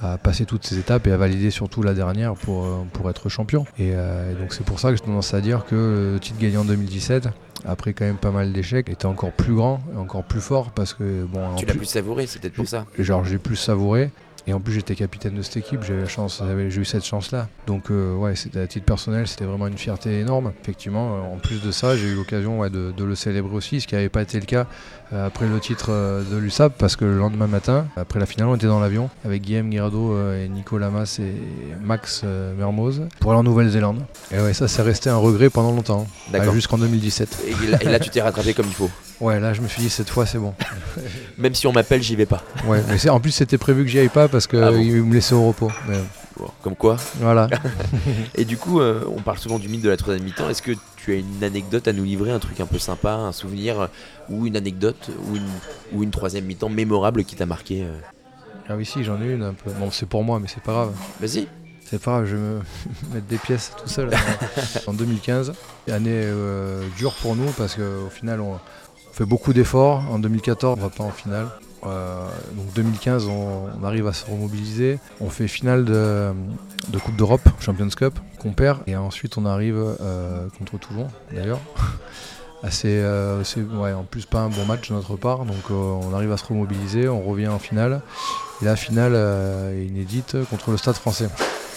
à 0.00 0.18
passer 0.18 0.44
toutes 0.46 0.64
ces 0.66 0.78
étapes 0.78 1.06
et 1.06 1.12
à 1.12 1.16
valider 1.16 1.50
surtout 1.50 1.82
la 1.82 1.94
dernière 1.94 2.34
pour, 2.34 2.64
euh, 2.64 2.76
pour 2.92 3.10
être 3.10 3.28
champion. 3.28 3.64
Et, 3.78 3.92
euh, 3.94 4.32
et 4.32 4.34
donc 4.40 4.52
c'est 4.52 4.64
pour 4.64 4.78
ça 4.80 4.90
que 4.90 4.96
j'ai 4.96 5.02
tendance 5.04 5.34
à 5.34 5.40
dire 5.40 5.64
que 5.66 6.12
le 6.14 6.20
titre 6.20 6.38
gagné 6.38 6.56
en 6.56 6.64
2017, 6.64 7.28
après 7.66 7.92
quand 7.92 8.04
même 8.04 8.16
pas 8.18 8.30
mal 8.30 8.52
d'échecs, 8.52 8.88
était 8.88 9.06
encore 9.06 9.32
plus 9.32 9.54
grand 9.54 9.80
et 9.92 9.96
encore 9.96 10.24
plus 10.24 10.40
fort 10.40 10.70
parce 10.70 10.94
que 10.94 11.24
bon, 11.24 11.54
Tu 11.56 11.64
l'as 11.66 11.72
plus- 11.72 11.78
plus 11.78 11.86
savouré, 11.86 12.26
c'est 12.26 12.40
peut-être 12.40 12.54
pour 12.54 12.68
ça. 12.68 12.86
genre 12.98 13.24
j'ai 13.24 13.38
plus 13.38 13.56
savouré 13.56 14.10
Et 14.46 14.54
en 14.54 14.60
plus, 14.60 14.72
j'étais 14.72 14.94
capitaine 14.94 15.34
de 15.34 15.42
cette 15.42 15.58
équipe, 15.58 15.82
j'ai 15.82 15.92
eu 15.92 16.00
la 16.00 16.08
chance, 16.08 16.42
j'ai 16.70 16.80
eu 16.80 16.84
cette 16.86 17.04
chance-là. 17.04 17.48
Donc, 17.66 17.90
euh, 17.90 18.14
ouais, 18.16 18.34
c'était 18.34 18.60
à 18.60 18.66
titre 18.66 18.86
personnel, 18.86 19.28
c'était 19.28 19.44
vraiment 19.44 19.66
une 19.66 19.76
fierté 19.76 20.20
énorme. 20.20 20.52
Effectivement, 20.62 21.34
en 21.34 21.36
plus 21.36 21.60
de 21.60 21.70
ça, 21.70 21.98
j'ai 21.98 22.06
eu 22.06 22.14
l'occasion 22.14 22.66
de, 22.70 22.94
le 23.04 23.14
célébrer 23.14 23.54
aussi, 23.54 23.82
ce 23.82 23.86
qui 23.86 23.94
n'avait 23.94 24.08
pas 24.08 24.22
été 24.22 24.40
le 24.40 24.46
cas 24.46 24.66
après 25.12 25.46
le 25.46 25.58
titre 25.60 25.90
de 25.90 26.36
l'USAP, 26.36 26.74
parce 26.78 26.96
que 26.96 27.04
le 27.04 27.18
lendemain 27.18 27.46
matin, 27.46 27.86
après 27.96 28.20
la 28.20 28.26
finale, 28.26 28.48
on 28.48 28.56
était 28.56 28.66
dans 28.66 28.80
l'avion 28.80 29.10
avec 29.24 29.42
Guillaume 29.42 29.70
Guirado 29.70 30.16
et 30.34 30.48
Nico 30.48 30.78
Lamas 30.78 31.18
et 31.20 31.34
Max 31.82 32.24
Mermoz 32.58 33.02
pour 33.20 33.30
aller 33.30 33.40
en 33.40 33.44
Nouvelle-Zélande. 33.44 34.04
Et 34.32 34.38
ouais, 34.38 34.54
ça, 34.54 34.68
c'est 34.68 34.82
resté 34.82 35.10
un 35.10 35.16
regret 35.16 35.50
pendant 35.50 35.72
longtemps, 35.72 36.06
jusqu'en 36.52 36.78
2017. 36.78 37.46
Et 37.80 37.84
là, 37.84 37.98
tu 37.98 38.10
t'es 38.10 38.20
rattrapé 38.20 38.54
comme 38.54 38.66
il 38.66 38.74
faut. 38.74 38.90
Ouais, 39.20 39.40
là, 39.40 39.52
je 39.52 39.60
me 39.60 39.66
suis 39.66 39.82
dit, 39.82 39.90
cette 39.90 40.10
fois, 40.10 40.26
c'est 40.26 40.38
bon. 40.38 40.54
Même 41.38 41.52
si 41.52 41.66
on 41.66 41.72
m'appelle, 41.72 42.02
j'y 42.02 42.14
vais 42.14 42.26
pas. 42.26 42.42
Ouais, 42.66 42.82
mais 42.88 43.08
en 43.10 43.18
plus, 43.18 43.32
c'était 43.32 43.58
prévu 43.58 43.82
que 43.82 43.90
j'y 43.90 43.98
aille 43.98 44.08
pas 44.08 44.28
parce 44.28 44.46
qu'il 44.46 44.62
ah 44.62 44.70
me 44.70 45.12
laissait 45.12 45.34
au 45.34 45.48
repos. 45.48 45.72
Comme 46.68 46.76
quoi. 46.76 46.96
Voilà. 47.16 47.48
Et 48.34 48.44
du 48.44 48.56
coup, 48.56 48.80
euh, 48.80 49.04
on 49.08 49.20
parle 49.22 49.38
souvent 49.38 49.58
du 49.58 49.68
mythe 49.68 49.82
de 49.82 49.88
la 49.88 49.96
troisième 49.96 50.24
mi-temps. 50.24 50.48
Est-ce 50.48 50.62
que 50.62 50.72
tu 50.96 51.12
as 51.12 51.16
une 51.16 51.42
anecdote 51.42 51.88
à 51.88 51.92
nous 51.92 52.04
livrer, 52.04 52.30
un 52.30 52.38
truc 52.38 52.60
un 52.60 52.66
peu 52.66 52.78
sympa, 52.78 53.12
un 53.12 53.32
souvenir 53.32 53.88
ou 54.28 54.46
une 54.46 54.56
anecdote 54.56 55.10
ou 55.26 55.36
une, 55.36 55.48
ou 55.92 56.02
une 56.02 56.10
troisième 56.10 56.44
mi-temps 56.44 56.68
mémorable 56.68 57.24
qui 57.24 57.36
t'a 57.36 57.46
marqué 57.46 57.84
euh 57.84 57.98
Ah 58.68 58.76
oui, 58.76 58.84
si, 58.84 59.02
j'en 59.02 59.20
ai 59.22 59.32
une 59.32 59.42
un 59.42 59.54
peu. 59.54 59.70
Bon, 59.78 59.90
c'est 59.90 60.06
pour 60.06 60.22
moi, 60.24 60.38
mais 60.40 60.48
c'est 60.48 60.62
pas 60.62 60.72
grave. 60.72 60.92
Vas-y. 61.20 61.46
C'est 61.84 62.02
pas 62.02 62.10
grave, 62.10 62.26
je 62.26 62.36
vais 62.36 62.42
me 62.42 62.60
mettre 63.14 63.26
des 63.26 63.38
pièces 63.38 63.72
tout 63.80 63.88
seul. 63.88 64.10
en 64.86 64.92
2015, 64.92 65.54
année 65.90 66.10
euh, 66.12 66.82
dure 66.98 67.14
pour 67.14 67.34
nous 67.34 67.50
parce 67.52 67.76
qu'au 67.76 68.10
final, 68.10 68.42
on, 68.42 68.58
fait 69.12 69.24
beaucoup 69.24 69.52
d'efforts. 69.52 70.04
En 70.10 70.18
2014, 70.18 70.78
on 70.78 70.82
va 70.82 70.90
pas 70.90 71.02
en 71.02 71.10
finale. 71.10 71.48
Euh, 71.86 72.28
donc 72.52 72.72
2015, 72.74 73.26
on, 73.26 73.84
arrive 73.84 74.06
à 74.06 74.12
se 74.12 74.24
remobiliser. 74.26 74.98
On 75.20 75.30
fait 75.30 75.48
finale 75.48 75.84
de, 75.84 76.32
Coupe 77.02 77.16
d'Europe, 77.16 77.48
Champions 77.60 77.88
Cup, 77.88 78.18
qu'on 78.38 78.52
perd. 78.52 78.80
Et 78.86 78.96
ensuite, 78.96 79.38
on 79.38 79.46
arrive 79.46 79.76
euh, 80.00 80.48
contre 80.58 80.78
Toulon, 80.78 81.08
d'ailleurs. 81.32 81.60
assez, 82.62 82.88
euh, 82.88 83.42
en 83.96 84.02
plus, 84.02 84.26
pas 84.26 84.40
un 84.40 84.48
bon 84.48 84.64
match 84.66 84.88
de 84.88 84.94
notre 84.94 85.16
part. 85.16 85.44
Donc, 85.44 85.70
on 85.70 86.12
arrive 86.14 86.32
à 86.32 86.36
se 86.36 86.44
remobiliser. 86.44 87.08
On 87.08 87.22
revient 87.22 87.48
en 87.48 87.58
finale. 87.58 88.00
Et 88.60 88.64
la 88.64 88.76
finale 88.76 89.14
inédite 89.76 90.36
contre 90.50 90.70
le 90.70 90.76
Stade 90.76 90.96
français. 90.96 91.28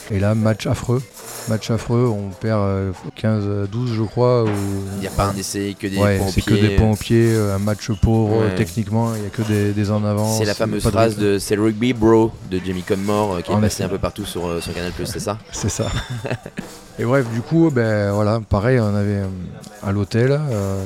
Et 0.09 0.19
là, 0.19 0.33
match 0.35 0.65
affreux. 0.65 1.01
Match 1.49 1.71
affreux, 1.71 2.07
on 2.07 2.29
perd 2.29 2.93
15-12 3.17 3.25
euh, 3.25 3.65
je 3.95 4.03
crois. 4.03 4.45
Il 4.95 5.01
n'y 5.01 5.07
a 5.07 5.11
pas 5.11 5.25
un 5.25 5.35
essai, 5.35 5.75
que 5.77 5.87
des 5.87 5.97
points 5.97 6.19
au 6.19 6.31
pied. 6.31 6.43
que 6.43 6.53
des 6.53 6.75
points 6.75 6.91
au 6.91 6.95
pied, 6.95 7.33
euh, 7.33 7.55
un 7.55 7.59
match 7.59 7.91
pauvre 7.91 8.43
techniquement, 8.55 9.13
il 9.15 9.21
n'y 9.21 9.27
a 9.27 9.29
que 9.29 9.41
des, 9.41 9.91
en 9.91 10.05
avant. 10.05 10.37
C'est 10.37 10.45
la 10.45 10.53
fameuse 10.53 10.83
phrase 10.83 11.17
de, 11.17 11.39
c'est 11.39 11.55
le 11.55 11.63
rugby 11.63 11.93
bro 11.93 12.31
de 12.49 12.59
Jamie 12.63 12.83
Conmore 12.83 13.33
euh, 13.33 13.41
qui 13.41 13.51
est 13.51 13.59
passé 13.59 13.83
un 13.83 13.89
peu 13.89 13.97
partout 13.97 14.25
sur, 14.25 14.61
sur 14.61 14.73
Canal+, 14.73 14.91
c'est 15.05 15.19
ça? 15.19 15.39
C'est 15.51 15.69
ça. 15.69 15.87
Et 16.99 17.05
bref, 17.05 17.25
du 17.33 17.41
coup, 17.41 17.71
ben 17.71 18.11
voilà, 18.11 18.41
pareil, 18.47 18.79
on 18.79 18.93
avait 18.93 19.21
à 19.81 19.91
l'hôtel, 19.91 20.39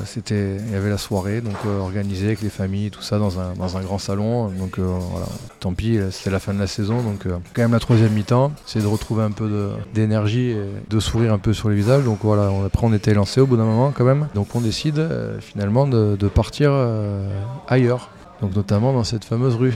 c'était, 0.06 0.56
il 0.56 0.72
y 0.72 0.74
avait 0.74 0.88
la 0.88 0.96
soirée, 0.96 1.42
donc 1.42 1.56
organisée 1.80 2.28
avec 2.28 2.40
les 2.40 2.48
familles, 2.48 2.90
tout 2.90 3.02
ça 3.02 3.18
dans 3.18 3.38
un, 3.38 3.52
dans 3.54 3.76
un 3.76 3.82
grand 3.82 3.98
salon. 3.98 4.48
Donc 4.48 4.78
voilà, 4.78 5.26
tant 5.60 5.74
pis, 5.74 5.98
c'était 6.12 6.30
la 6.30 6.38
fin 6.38 6.54
de 6.54 6.60
la 6.60 6.68
saison, 6.68 7.02
donc 7.02 7.24
quand 7.24 7.62
même 7.62 7.72
la 7.72 7.80
troisième 7.80 8.12
mi-temps, 8.12 8.52
c'est 8.64 8.80
de 8.80 8.86
retrouver 8.86 9.24
un 9.24 9.32
peu 9.32 9.70
d'énergie 9.94 10.55
de 10.88 11.00
sourire 11.00 11.32
un 11.32 11.38
peu 11.38 11.52
sur 11.52 11.68
les 11.68 11.76
visages. 11.76 12.04
Donc 12.04 12.18
voilà, 12.22 12.50
après 12.64 12.86
on 12.86 12.92
était 12.92 13.14
lancé 13.14 13.40
au 13.40 13.46
bout 13.46 13.56
d'un 13.56 13.64
moment 13.64 13.92
quand 13.94 14.04
même. 14.04 14.28
Donc 14.34 14.54
on 14.54 14.60
décide 14.60 14.98
euh, 14.98 15.40
finalement 15.40 15.86
de, 15.86 16.28
partir 16.28 16.70
euh, 16.72 17.28
ailleurs. 17.68 18.10
Donc 18.40 18.54
notamment 18.54 18.92
dans 18.92 19.04
cette 19.04 19.24
fameuse 19.24 19.56
rue. 19.56 19.74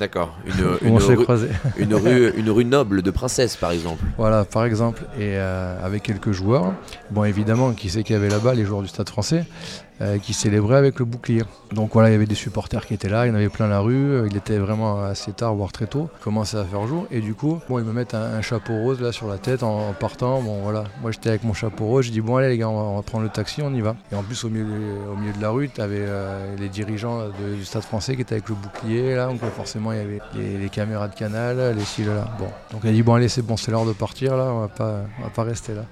D'accord. 0.00 0.34
Une, 0.46 0.88
une, 0.88 0.96
rue, 0.96 1.26
une, 1.78 1.94
rue, 1.94 2.32
une 2.34 2.50
rue 2.50 2.64
noble 2.64 3.02
de 3.02 3.10
princesse, 3.10 3.56
par 3.56 3.70
exemple. 3.70 4.02
Voilà, 4.16 4.46
par 4.46 4.64
exemple. 4.64 5.02
Et 5.18 5.36
euh, 5.36 5.76
avec 5.84 6.02
quelques 6.02 6.32
joueurs. 6.32 6.72
Bon, 7.10 7.24
évidemment, 7.24 7.72
qui 7.72 7.90
sait 7.90 8.02
qu'il 8.02 8.14
y 8.14 8.18
avait 8.18 8.30
là-bas 8.30 8.54
les 8.54 8.64
joueurs 8.64 8.80
du 8.80 8.88
Stade 8.88 9.10
français. 9.10 9.44
Euh, 10.02 10.16
qui 10.16 10.32
célébrait 10.32 10.78
avec 10.78 10.98
le 10.98 11.04
bouclier. 11.04 11.42
Donc 11.72 11.90
voilà, 11.92 12.08
il 12.08 12.12
y 12.12 12.14
avait 12.14 12.24
des 12.24 12.34
supporters 12.34 12.86
qui 12.86 12.94
étaient 12.94 13.10
là, 13.10 13.26
il 13.26 13.28
y 13.28 13.32
en 13.32 13.34
avait 13.34 13.50
plein 13.50 13.68
la 13.68 13.80
rue, 13.80 14.12
euh, 14.12 14.28
il 14.30 14.34
était 14.34 14.56
vraiment 14.56 15.02
assez 15.02 15.30
tard, 15.30 15.54
voire 15.54 15.72
très 15.72 15.86
tôt, 15.86 16.08
il 16.18 16.24
commençait 16.24 16.56
à 16.56 16.64
faire 16.64 16.86
jour, 16.86 17.06
et 17.10 17.20
du 17.20 17.34
coup, 17.34 17.60
bon, 17.68 17.78
ils 17.80 17.84
me 17.84 17.92
mettent 17.92 18.14
un, 18.14 18.40
chapeau 18.40 18.72
rose 18.78 18.98
là 19.02 19.12
sur 19.12 19.28
la 19.28 19.36
tête 19.36 19.62
en, 19.62 19.92
partant, 19.92 20.40
bon 20.40 20.62
voilà, 20.62 20.84
moi 21.02 21.10
j'étais 21.10 21.28
avec 21.28 21.44
mon 21.44 21.52
chapeau 21.52 21.84
rose, 21.84 22.06
je 22.06 22.12
dis 22.12 22.22
bon 22.22 22.36
allez 22.36 22.48
les 22.48 22.56
gars, 22.56 22.70
on 22.70 22.96
va, 22.96 23.02
prendre 23.02 23.24
le 23.24 23.28
taxi, 23.30 23.60
on 23.60 23.74
y 23.74 23.82
va. 23.82 23.94
Et 24.10 24.14
en 24.14 24.22
plus 24.22 24.42
au 24.44 24.48
milieu, 24.48 24.64
au 25.12 25.16
milieu 25.16 25.34
de 25.34 25.42
la 25.42 25.50
rue, 25.50 25.68
tu 25.68 25.82
avais 25.82 25.98
euh, 26.00 26.56
les 26.56 26.70
dirigeants 26.70 27.28
du 27.54 27.66
Stade 27.66 27.82
français 27.82 28.16
qui 28.16 28.22
étaient 28.22 28.36
avec 28.36 28.48
le 28.48 28.54
bouclier 28.54 29.14
là, 29.16 29.26
donc 29.26 29.40
forcément 29.54 29.89
il 29.92 29.98
y 29.98 30.00
avait 30.00 30.20
les, 30.34 30.68
caméras 30.68 31.08
de 31.08 31.14
canal, 31.14 31.74
les 31.76 31.84
cils 31.84 32.06
là. 32.06 32.28
Bon, 32.38 32.48
donc 32.72 32.82
elle 32.84 32.94
dit 32.94 33.02
bon 33.02 33.14
allez 33.14 33.28
c'est 33.28 33.42
bon, 33.42 33.56
c'est 33.56 33.70
l'heure 33.70 33.86
de 33.86 33.92
partir 33.92 34.36
là, 34.36 34.44
on 34.44 34.60
va 34.60 34.68
pas, 34.68 35.02
on 35.18 35.22
va 35.24 35.30
pas 35.30 35.42
rester 35.42 35.74
là. 35.74 35.84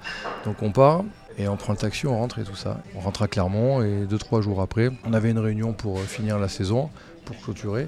Donc 0.45 0.61
on 0.61 0.71
part, 0.71 1.03
et 1.39 1.47
on 1.47 1.55
prend 1.55 1.71
le 1.73 1.77
taxi, 1.77 2.05
on 2.05 2.17
rentre 2.17 2.39
et 2.39 2.43
tout 2.43 2.55
ça. 2.55 2.81
On 2.95 2.99
rentre 2.99 3.21
à 3.21 3.27
Clermont 3.27 3.81
et 3.81 4.05
deux, 4.05 4.17
trois 4.17 4.41
jours 4.41 4.61
après, 4.61 4.89
on 5.05 5.13
avait 5.13 5.31
une 5.31 5.39
réunion 5.39 5.71
pour 5.71 5.97
euh, 5.97 6.03
finir 6.03 6.37
la 6.37 6.49
saison, 6.49 6.89
pour 7.29 7.43
clôturer. 7.43 7.87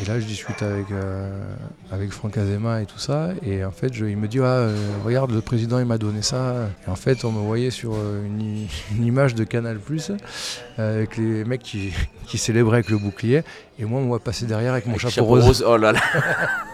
Et 0.00 0.06
là, 0.06 0.18
je 0.18 0.24
discute 0.24 0.62
avec, 0.62 0.90
euh, 0.90 1.44
avec 1.90 2.10
Franck 2.12 2.38
Azema 2.38 2.80
et 2.80 2.86
tout 2.86 2.98
ça. 2.98 3.30
Et 3.44 3.64
en 3.64 3.70
fait, 3.70 3.88
il 3.88 4.16
me 4.16 4.28
dit 4.28 4.38
ah, 4.40 4.44
euh, 4.44 4.76
Regarde, 5.04 5.30
le 5.30 5.42
président, 5.42 5.78
il 5.78 5.84
m'a 5.84 5.98
donné 5.98 6.22
ça. 6.22 6.68
Et 6.86 6.90
en 6.90 6.96
fait, 6.96 7.24
on 7.24 7.32
me 7.32 7.40
voyait 7.40 7.70
sur 7.70 7.94
une, 8.24 8.66
image 9.04 9.34
de 9.34 9.44
Canal 9.44 9.78
avec 10.78 11.16
les 11.16 11.44
mecs 11.44 11.62
qui, 11.62 11.92
qui 12.26 12.38
célébraient 12.38 12.78
avec 12.78 12.90
le 12.90 12.98
bouclier. 12.98 13.42
Et 13.78 13.84
moi, 13.84 14.00
on 14.00 14.10
va 14.10 14.18
passer 14.18 14.46
derrière 14.46 14.72
avec 14.72 14.86
mon 14.86 14.98
chapeau, 14.98 15.24
rose. 15.24 15.64
Oh 15.66 15.76
là 15.76 15.92
là 15.92 16.00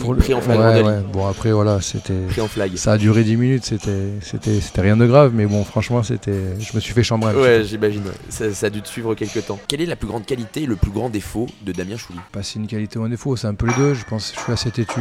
pris, 0.00 0.34
en 0.34 0.40
flag 0.40 1.04
Bon 1.12 1.26
après 1.26 1.52
voilà, 1.52 1.80
c'était 1.80 2.40
en 2.40 2.48
flag. 2.48 2.76
Ça 2.76 2.92
a 2.92 2.98
duré 2.98 3.24
10 3.24 3.36
minutes, 3.36 3.64
c'était 3.64 4.10
c'était 4.20 4.60
c'était 4.60 4.80
rien 4.80 4.96
de 4.96 5.06
grave 5.06 5.32
mais 5.34 5.46
bon 5.46 5.64
franchement, 5.64 6.02
c'était 6.02 6.58
je 6.58 6.74
me 6.74 6.80
suis 6.80 6.94
fait 6.94 7.02
chambrer. 7.02 7.34
Ouais, 7.34 7.62
j'imagine. 7.64 8.02
Ça, 8.28 8.66
a 8.66 8.70
dû 8.70 8.82
te 8.82 8.88
suivre 8.88 9.14
quelques 9.14 9.46
temps. 9.46 9.58
Quelle 9.68 9.80
est 9.80 9.86
la 9.86 9.96
plus 9.96 10.08
grande 10.08 10.26
qualité 10.26 10.62
et 10.62 10.66
le 10.66 10.76
plus 10.76 10.90
grand 10.90 11.10
défaut 11.10 11.46
de 11.62 11.72
Damien 11.72 11.96
Chouli? 11.96 12.18
Pas 12.32 12.42
si 12.42 12.58
une 12.58 12.66
qualité 12.66 12.98
ou 12.98 13.04
un 13.04 13.08
défaut, 13.08 13.36
c'est 13.36 13.46
un 13.46 13.54
peu 13.54 13.66
les 13.66 13.74
deux, 13.74 13.94
je 13.94 14.04
pense. 14.04 14.32
Je 14.34 14.40
suis 14.40 14.52
assez 14.52 14.70
têtu 14.70 15.00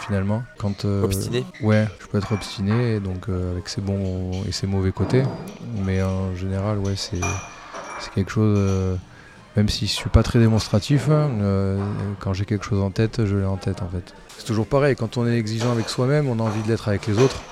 finalement 0.00 0.42
quand 0.58 0.84
euh, 0.84 1.02
obstiné? 1.02 1.44
Ouais, 1.62 1.86
je 2.00 2.06
peux 2.06 2.18
être 2.18 2.32
obstiné 2.32 3.00
donc 3.00 3.28
euh, 3.28 3.52
avec 3.52 3.68
ses 3.68 3.80
bons 3.80 4.42
et 4.48 4.52
ses 4.52 4.66
mauvais 4.66 4.92
côtés, 4.92 5.22
mais 5.84 6.02
en 6.02 6.34
général 6.34 6.78
ouais, 6.78 6.94
c'est 6.96 7.20
c'est 8.00 8.12
quelque 8.12 8.30
chose 8.30 8.56
euh, 8.58 8.96
même 9.56 9.68
si 9.68 9.86
je 9.86 9.92
suis 9.92 10.10
pas 10.10 10.22
très 10.22 10.38
démonstratif, 10.38 11.08
hein, 11.10 11.28
quand 12.20 12.32
j'ai 12.32 12.44
quelque 12.44 12.64
chose 12.64 12.80
en 12.80 12.90
tête, 12.90 13.24
je 13.26 13.36
l'ai 13.36 13.44
en 13.44 13.56
tête 13.56 13.82
en 13.82 13.88
fait. 13.88 14.14
C'est 14.40 14.46
toujours 14.46 14.66
pareil, 14.66 14.96
quand 14.96 15.18
on 15.18 15.26
est 15.26 15.36
exigeant 15.36 15.70
avec 15.70 15.90
soi-même, 15.90 16.26
on 16.26 16.40
a 16.40 16.42
envie 16.42 16.62
de 16.62 16.68
l'être 16.68 16.88
avec 16.88 17.06
les 17.06 17.18
autres. 17.18 17.42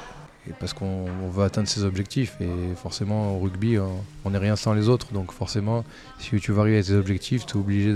parce 0.59 0.72
qu'on 0.72 1.05
veut 1.31 1.44
atteindre 1.44 1.68
ses 1.68 1.85
objectifs. 1.85 2.35
Et 2.40 2.48
forcément, 2.77 3.37
au 3.37 3.40
rugby, 3.40 3.77
on 4.24 4.31
n'est 4.31 4.38
rien 4.38 4.57
sans 4.57 4.72
les 4.72 4.88
autres. 4.88 5.12
Donc 5.12 5.33
forcément, 5.33 5.85
si 6.18 6.40
tu 6.40 6.51
veux 6.51 6.61
arriver 6.61 6.79
à 6.79 6.83
tes 6.83 6.94
objectifs, 6.94 7.44
tu 7.44 7.59
es 7.59 7.61
obligé 7.61 7.94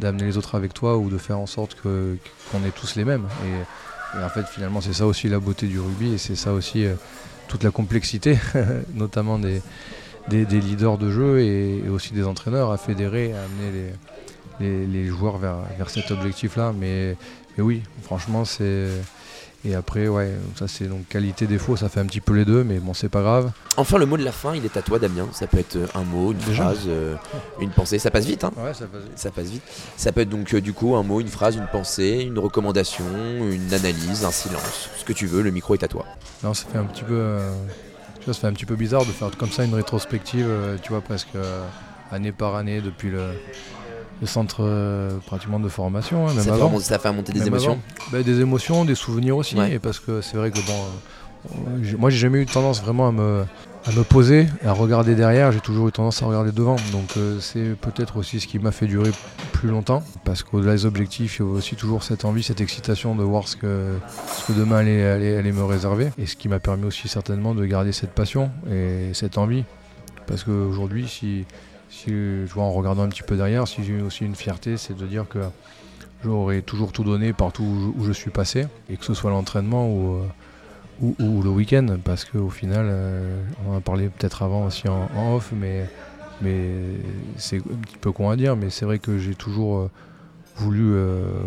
d'amener 0.00 0.24
les 0.24 0.36
autres 0.36 0.56
avec 0.56 0.74
toi 0.74 0.96
ou 0.96 1.08
de 1.08 1.18
faire 1.18 1.38
en 1.38 1.46
sorte 1.46 1.76
qu'on 1.80 2.64
est 2.64 2.74
tous 2.74 2.96
les 2.96 3.04
mêmes. 3.04 3.28
Et, 3.46 4.20
en 4.20 4.28
fait, 4.28 4.46
finalement, 4.48 4.80
c'est 4.80 4.92
ça 4.92 5.06
aussi 5.06 5.28
la 5.28 5.38
beauté 5.38 5.68
du 5.68 5.78
rugby 5.78 6.14
et 6.14 6.18
c'est 6.18 6.36
ça 6.36 6.52
aussi 6.52 6.84
euh, 6.84 6.94
toute 7.46 7.62
la 7.62 7.70
complexité, 7.70 8.38
notamment 8.94 9.38
des, 9.38 9.62
leaders 10.28 10.98
de 10.98 11.12
jeu 11.12 11.38
et, 11.42 11.88
aussi 11.88 12.12
des 12.12 12.24
entraîneurs 12.24 12.72
à 12.72 12.76
fédérer, 12.76 13.34
à 13.34 13.44
amener 13.44 13.92
les, 14.58 15.06
joueurs 15.06 15.38
vers, 15.38 15.58
vers 15.78 15.90
cet 15.90 16.10
objectif-là. 16.10 16.72
Mais 16.76 17.16
et 17.58 17.62
oui, 17.62 17.82
franchement, 18.02 18.44
c'est. 18.44 18.88
Et 19.64 19.74
après, 19.74 20.06
ouais, 20.06 20.30
ça 20.54 20.68
c'est 20.68 20.86
donc 20.86 21.08
qualité 21.08 21.46
défaut, 21.46 21.76
ça 21.76 21.88
fait 21.88 21.98
un 21.98 22.06
petit 22.06 22.20
peu 22.20 22.34
les 22.34 22.44
deux, 22.44 22.62
mais 22.62 22.78
bon, 22.78 22.94
c'est 22.94 23.08
pas 23.08 23.22
grave. 23.22 23.50
Enfin, 23.76 23.98
le 23.98 24.06
mot 24.06 24.16
de 24.16 24.22
la 24.22 24.30
fin, 24.30 24.54
il 24.54 24.64
est 24.64 24.76
à 24.76 24.82
toi, 24.82 25.00
Damien. 25.00 25.26
Ça 25.32 25.48
peut 25.48 25.58
être 25.58 25.76
un 25.96 26.04
mot, 26.04 26.32
une 26.32 26.40
phrase, 26.40 26.82
euh, 26.86 27.16
une 27.60 27.70
pensée. 27.70 27.98
Ça 27.98 28.12
passe 28.12 28.26
vite, 28.26 28.44
hein 28.44 28.52
Ouais, 28.56 28.74
ça 28.74 28.86
passe 28.86 29.02
vite. 29.02 29.18
Ça 29.18 29.30
passe 29.30 29.46
vite. 29.46 29.62
Ça 29.96 30.12
peut 30.12 30.20
être 30.20 30.28
donc 30.28 30.54
euh, 30.54 30.60
du 30.60 30.72
coup 30.72 30.94
un 30.94 31.02
mot, 31.02 31.20
une 31.20 31.28
phrase, 31.28 31.56
une 31.56 31.66
pensée, 31.66 32.22
une 32.28 32.38
recommandation, 32.38 33.06
une 33.50 33.74
analyse, 33.74 34.24
un 34.24 34.30
silence, 34.30 34.90
ce 34.96 35.04
que 35.04 35.12
tu 35.12 35.26
veux. 35.26 35.42
Le 35.42 35.50
micro 35.50 35.74
est 35.74 35.82
à 35.82 35.88
toi. 35.88 36.04
Non, 36.44 36.54
ça 36.54 36.66
fait 36.70 36.78
un 36.78 36.84
petit 36.84 37.02
peu, 37.02 37.14
euh, 37.14 37.52
ça 38.24 38.34
fait 38.34 38.46
un 38.46 38.52
petit 38.52 38.66
peu 38.66 38.76
bizarre 38.76 39.04
de 39.04 39.10
faire 39.10 39.36
comme 39.36 39.50
ça 39.50 39.64
une 39.64 39.74
rétrospective, 39.74 40.48
tu 40.82 40.90
vois, 40.90 41.00
presque 41.00 41.34
année 42.12 42.30
par 42.30 42.54
année 42.54 42.80
depuis 42.80 43.10
le 43.10 43.30
le 44.20 44.26
centre 44.26 44.58
euh, 44.60 45.18
pratiquement 45.26 45.60
de 45.60 45.68
formation. 45.68 46.26
Hein, 46.26 46.32
ça, 46.36 46.54
Fait 46.54 46.80
ça, 46.80 46.98
fait 46.98 47.12
monter 47.12 47.32
des 47.32 47.46
émotions 47.46 47.78
bah, 48.12 48.22
Des 48.22 48.40
émotions, 48.40 48.84
des 48.84 48.94
souvenirs 48.94 49.36
aussi. 49.36 49.56
Et 49.70 49.78
parce 49.78 50.00
que 50.00 50.20
c'est 50.20 50.36
vrai 50.36 50.50
que 50.50 50.58
bon, 50.58 51.54
euh, 51.54 51.96
moi 51.98 52.10
j'ai 52.10 52.18
jamais 52.18 52.40
eu 52.40 52.46
tendance 52.46 52.82
vraiment 52.82 53.08
à 53.08 53.12
me, 53.12 53.44
à 53.84 53.92
me 53.92 54.02
poser, 54.02 54.46
à 54.64 54.72
regarder 54.72 55.14
derrière. 55.14 55.52
J'ai 55.52 55.60
toujours 55.60 55.88
eu 55.88 55.92
tendance 55.92 56.22
à 56.22 56.26
regarder 56.26 56.52
devant. 56.52 56.76
Donc 56.92 57.16
euh, 57.16 57.38
c'est 57.40 57.76
peut-être 57.80 58.16
aussi 58.16 58.40
ce 58.40 58.46
qui 58.46 58.58
m'a 58.58 58.72
fait 58.72 58.86
durer 58.86 59.10
plus 59.52 59.68
longtemps. 59.68 60.02
Parce 60.24 60.42
qu'au-delà 60.42 60.72
des 60.72 60.86
objectifs, 60.86 61.38
il 61.38 61.42
y 61.42 61.48
a 61.48 61.48
aussi 61.50 61.76
toujours 61.76 62.02
cette 62.02 62.24
envie, 62.24 62.42
cette 62.42 62.60
excitation 62.60 63.14
de 63.14 63.22
voir 63.22 63.48
ce 63.48 63.56
que, 63.56 63.98
ce 64.34 64.46
que 64.46 64.58
demain 64.58 64.78
allait, 64.78 65.04
allait, 65.04 65.36
allait 65.36 65.52
me 65.52 65.64
réserver. 65.64 66.08
Et 66.18 66.26
ce 66.26 66.36
qui 66.36 66.48
m'a 66.48 66.58
permis 66.58 66.86
aussi 66.86 67.08
certainement 67.08 67.54
de 67.54 67.64
garder 67.66 67.92
cette 67.92 68.12
passion 68.12 68.50
et 68.70 69.10
cette 69.12 69.36
envie. 69.36 69.64
Parce 70.26 70.42
qu'aujourd'hui, 70.42 71.06
si 71.06 71.44
si 71.96 72.10
je 72.10 72.52
vois 72.52 72.64
en 72.64 72.72
regardant 72.72 73.02
un 73.02 73.08
petit 73.08 73.22
peu 73.22 73.36
derrière, 73.36 73.66
si 73.66 73.82
j'ai 73.82 74.00
aussi 74.02 74.24
une 74.24 74.34
fierté, 74.34 74.76
c'est 74.76 74.94
de 74.94 75.06
dire 75.06 75.26
que 75.28 75.38
j'aurais 76.22 76.60
toujours 76.60 76.92
tout 76.92 77.04
donné 77.04 77.32
partout 77.32 77.94
où 77.96 78.04
je, 78.04 78.12
suis 78.12 78.30
passé, 78.30 78.66
et 78.90 78.96
que 78.96 79.04
ce 79.04 79.14
soit 79.14 79.30
l'entraînement 79.30 79.88
ou, 79.88 80.20
ou, 81.00 81.42
le 81.42 81.48
week-end, 81.48 81.86
parce 82.04 82.24
qu'au 82.24 82.50
final, 82.50 82.92
on 83.64 83.72
en 83.72 83.76
a 83.78 83.80
parlé 83.80 84.08
peut-être 84.08 84.42
avant 84.42 84.66
aussi 84.66 84.88
en, 84.88 85.08
off, 85.34 85.52
mais, 85.52 85.86
c'est 87.36 87.58
un 87.58 87.60
petit 87.60 87.96
peu 87.98 88.12
con 88.12 88.28
à 88.28 88.36
dire, 88.36 88.56
mais 88.56 88.68
c'est 88.68 88.84
vrai 88.84 88.98
que 88.98 89.16
j'ai 89.18 89.34
toujours 89.34 89.88
voulu 90.56 90.94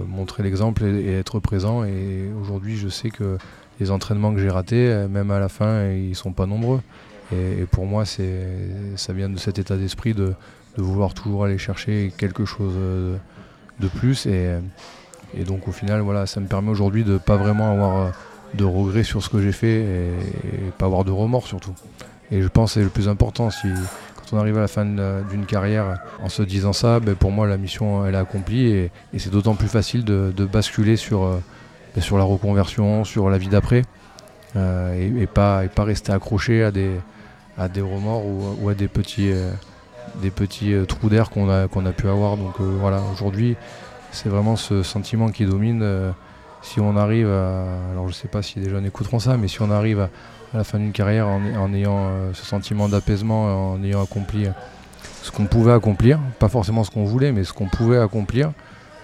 montrer 0.07 0.41
l'exemple 0.41 0.83
et, 0.83 1.13
être 1.13 1.39
présent, 1.39 1.83
et 1.83 2.29
aujourd'hui 2.41 2.75
je 2.75 2.89
sais 2.89 3.11
que 3.11 3.37
les 3.79 3.91
entraînements 3.91 4.33
que 4.33 4.39
j'ai 4.39 4.49
ratés, 4.49 5.05
même 5.09 5.29
à 5.29 5.39
la 5.39 5.47
fin, 5.47 5.91
ils 5.91 6.15
sont 6.15 6.33
pas 6.33 6.47
nombreux. 6.47 6.81
Et, 7.31 7.65
pour 7.71 7.85
moi, 7.85 8.03
ça 8.05 9.13
vient 9.13 9.29
de 9.29 9.37
cet 9.37 9.59
état 9.59 9.77
d'esprit 9.77 10.13
de, 10.13 10.33
vouloir 10.77 11.13
toujours 11.13 11.43
aller 11.43 11.57
chercher 11.57 12.13
quelque 12.17 12.45
chose 12.45 12.73
de, 13.79 13.87
plus. 13.87 14.25
Et, 14.25 15.43
donc 15.45 15.67
au 15.67 15.71
final, 15.71 16.01
voilà, 16.01 16.25
ça 16.25 16.39
me 16.39 16.47
permet 16.47 16.69
aujourd'hui 16.69 17.03
de 17.03 17.13
ne 17.13 17.17
pas 17.17 17.37
vraiment 17.37 17.71
avoir 17.71 18.11
de 18.55 18.63
regrets 18.63 19.03
sur 19.03 19.21
ce 19.23 19.29
que 19.29 19.41
j'ai 19.41 19.51
fait 19.51 19.81
et, 19.81 20.71
pas 20.77 20.85
avoir 20.85 21.03
de 21.03 21.11
remords 21.11 21.47
surtout. 21.47 21.73
Et 22.31 22.41
je 22.41 22.47
pense 22.47 22.71
que 22.71 22.79
c'est 22.79 22.83
le 22.83 22.89
plus 22.89 23.07
important. 23.07 23.49
Si, 23.49 23.67
quand 24.15 24.37
on 24.37 24.39
arrive 24.39 24.57
à 24.57 24.61
la 24.61 24.67
fin 24.67 24.85
d'une 24.85 25.45
carrière 25.45 25.99
en 26.21 26.29
se 26.29 26.41
disant 26.41 26.73
ça, 26.73 26.99
ben 26.99 27.15
pour 27.15 27.31
moi 27.31 27.47
la 27.47 27.57
mission 27.57 28.05
elle 28.05 28.15
est 28.15 28.17
accomplie 28.17 28.67
et, 28.67 28.91
c'est 29.17 29.31
d'autant 29.31 29.55
plus 29.55 29.67
facile 29.67 30.03
de, 30.03 30.45
basculer 30.45 30.95
sur, 30.95 31.21
ben 31.95 32.01
sur 32.01 32.17
la 32.17 32.23
reconversion, 32.23 33.03
sur 33.03 33.29
la 33.29 33.37
vie 33.37 33.49
d'après. 33.49 33.83
Euh, 34.55 35.21
et, 35.21 35.27
pas, 35.27 35.65
et 35.65 35.67
pas 35.67 35.83
rester 35.83 36.11
accroché 36.11 36.63
à 36.63 36.71
des, 36.71 36.89
à 37.59 37.67
des 37.67 37.81
remords 37.81 38.23
ou, 38.25 38.69
à 38.69 38.73
des 38.73 38.87
petits, 38.87 39.31
euh, 39.31 39.51
des 40.21 40.31
euh, 40.63 40.85
trous 40.85 41.09
d'air 41.09 41.29
qu'on 41.29 41.49
a, 41.49 41.67
pu 41.67 42.07
avoir. 42.07 42.37
Donc 42.37 42.55
euh, 42.61 42.77
voilà, 42.79 43.01
aujourd'hui, 43.13 43.55
c'est 44.11 44.29
vraiment 44.29 44.55
ce 44.55 44.81
sentiment 44.81 45.29
qui 45.29 45.45
domine. 45.45 46.13
si 46.61 46.79
on 46.79 46.95
arrive. 46.97 47.27
Alors 47.27 48.07
je 48.07 48.13
sais 48.13 48.29
pas 48.29 48.41
si 48.41 48.59
les 48.59 48.69
jeunes 48.69 48.85
écouteront 48.85 49.19
ça, 49.19 49.37
mais 49.37 49.47
si 49.47 49.61
on 49.61 49.69
arrive 49.69 49.99
à, 49.99 50.09
la 50.53 50.63
fin 50.63 50.79
d'une 50.79 50.93
carrière 50.93 51.27
en, 51.27 51.73
ayant 51.73 52.09
ce 52.33 52.43
sentiment 52.43 52.89
d'apaisement, 52.89 53.73
en 53.73 53.83
ayant 53.83 54.01
accompli 54.01 54.47
ce 55.21 55.31
qu'on 55.31 55.45
pouvait 55.45 55.73
accomplir, 55.73 56.19
pas 56.39 56.49
forcément 56.49 56.83
ce 56.83 56.89
qu'on 56.89 57.03
voulait, 57.03 57.31
mais 57.31 57.43
ce 57.43 57.53
qu'on 57.53 57.67
pouvait 57.67 57.99
accomplir, 57.99 58.51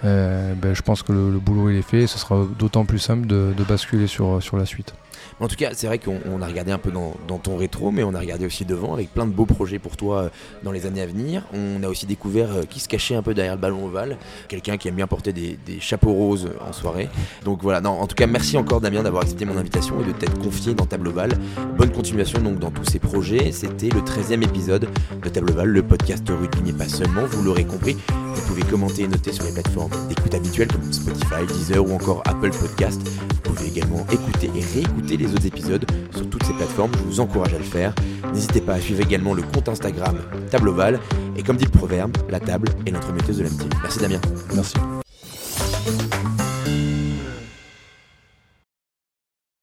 ben, 0.04 0.74
je 0.74 0.82
pense 0.82 1.04
que 1.04 1.12
le, 1.12 1.40
boulot 1.40 1.70
il 1.70 1.78
est 1.78 1.82
fait 1.82 2.02
et 2.02 2.08
ce 2.08 2.20
sera 2.20 2.46
d'autant 2.58 2.86
plus 2.86 3.00
simple 3.00 3.28
de, 3.28 3.54
basculer 3.68 4.08
sur, 4.08 4.42
sur 4.42 4.58
la 4.58 4.66
suite. 4.66 4.94
En 5.40 5.48
tout 5.48 5.56
cas, 5.56 5.72
c'est 5.74 5.88
vrai 5.88 6.00
qu'on 6.00 6.42
a 6.42 6.48
regardé 6.48 6.72
un 6.72 6.78
peu 6.78 6.92
dans, 6.92 7.38
ton 7.40 7.58
rétro, 7.58 7.92
mais 7.92 8.04
on 8.04 8.14
a 8.14 8.20
regardé 8.20 8.46
aussi 8.46 8.64
devant 8.64 8.94
avec 8.94 9.14
plein 9.14 9.26
de 9.26 9.32
beaux 9.32 9.46
projets 9.46 9.80
pour 9.80 9.98
toi 9.98 10.24
euh, 10.24 10.30
dans 10.64 10.72
les 10.72 10.86
années 10.86 11.02
à 11.02 11.06
venir. 11.06 11.44
On 11.54 11.84
a 11.84 11.90
aussi 11.90 12.06
découvert 12.06 12.50
euh, 12.52 12.64
qui 12.64 12.80
se 12.80 12.88
cachait 12.88 13.16
un 13.16 13.22
peu 13.22 13.34
derrière 13.34 13.56
le 13.56 13.62
ballon 13.62 13.86
ovale, 13.86 14.18
quelqu'un 14.48 14.78
qui 14.78 14.88
aime 14.88 14.96
bien 14.96 15.08
porter 15.08 15.34
des, 15.34 15.58
chapeaux 15.80 16.14
roses 16.14 16.50
en 16.66 16.72
soirée. 16.72 17.10
Donc 17.44 17.62
voilà, 17.62 17.86
en 17.88 18.08
tout 18.08 18.16
cas, 18.16 18.28
merci 18.28 18.58
encore 18.58 18.80
Damien 18.80 19.04
d'avoir 19.04 19.24
accepté 19.24 19.44
mon 19.44 19.58
invitation 19.58 20.00
et 20.02 20.06
de 20.06 20.12
t'être 20.14 20.40
confié 20.40 20.74
dans 20.74 20.86
Table 20.86 21.10
Oval. 21.10 21.34
Bonne 21.78 21.92
continuation 21.92 22.40
donc 22.40 22.60
dans 22.60 22.72
tous 22.72 22.86
ces 22.86 23.00
projets. 23.00 23.52
C'était 23.52 23.90
le 23.90 24.00
13e 24.02 24.42
épisode 24.42 24.88
de 25.22 25.30
Table 25.30 25.52
Oval, 25.52 25.68
le 25.68 25.84
podcast 25.84 26.28
rugby, 26.30 26.60
mais 26.66 26.74
pas 26.74 26.88
seulement, 26.88 27.26
vous 27.26 27.44
l'aurez 27.44 27.66
compris. 27.66 27.98
Vous 28.36 28.42
pouvez 28.48 28.64
commenter 28.64 29.04
et 29.04 29.08
noter 29.08 29.34
sur 29.34 29.44
les 29.44 29.52
plateformes 29.52 29.85
d'écoute 30.10 30.34
habituelles 30.34 30.68
comme 30.68 30.92
Spotify, 30.92 31.46
Deezer 31.48 31.86
ou 31.86 31.94
encore 31.94 32.22
Apple 32.26 32.52
Podcast. 32.52 33.02
Vous 33.06 33.54
pouvez 33.54 33.68
également 33.68 34.06
écouter 34.12 34.50
et 34.56 34.62
réécouter 34.62 35.18
les 35.18 35.32
autres 35.34 35.46
épisodes 35.46 35.86
sur 36.16 36.30
toutes 36.30 36.44
ces 36.44 36.54
plateformes. 36.54 36.92
Je 37.00 37.04
vous 37.04 37.20
encourage 37.20 37.54
à 37.54 37.58
le 37.58 37.64
faire. 37.64 37.94
N'hésitez 38.34 38.62
pas 38.62 38.74
à 38.74 38.80
suivre 38.80 39.02
également 39.02 39.34
le 39.34 39.42
compte 39.42 39.70
Instagram 39.70 40.18
Table 40.50 40.70
Oval. 40.70 41.00
Et 41.38 41.44
comme 41.44 41.58
dit 41.58 41.66
le 41.66 41.72
proverbe, 41.72 42.16
la 42.30 42.40
table 42.40 42.70
est 42.86 42.92
l'entremetteuse 42.92 43.38
de 43.38 43.44
l'amitié. 43.44 43.70
Merci 43.82 44.00
Damien. 44.00 44.22
Merci. 44.54 44.76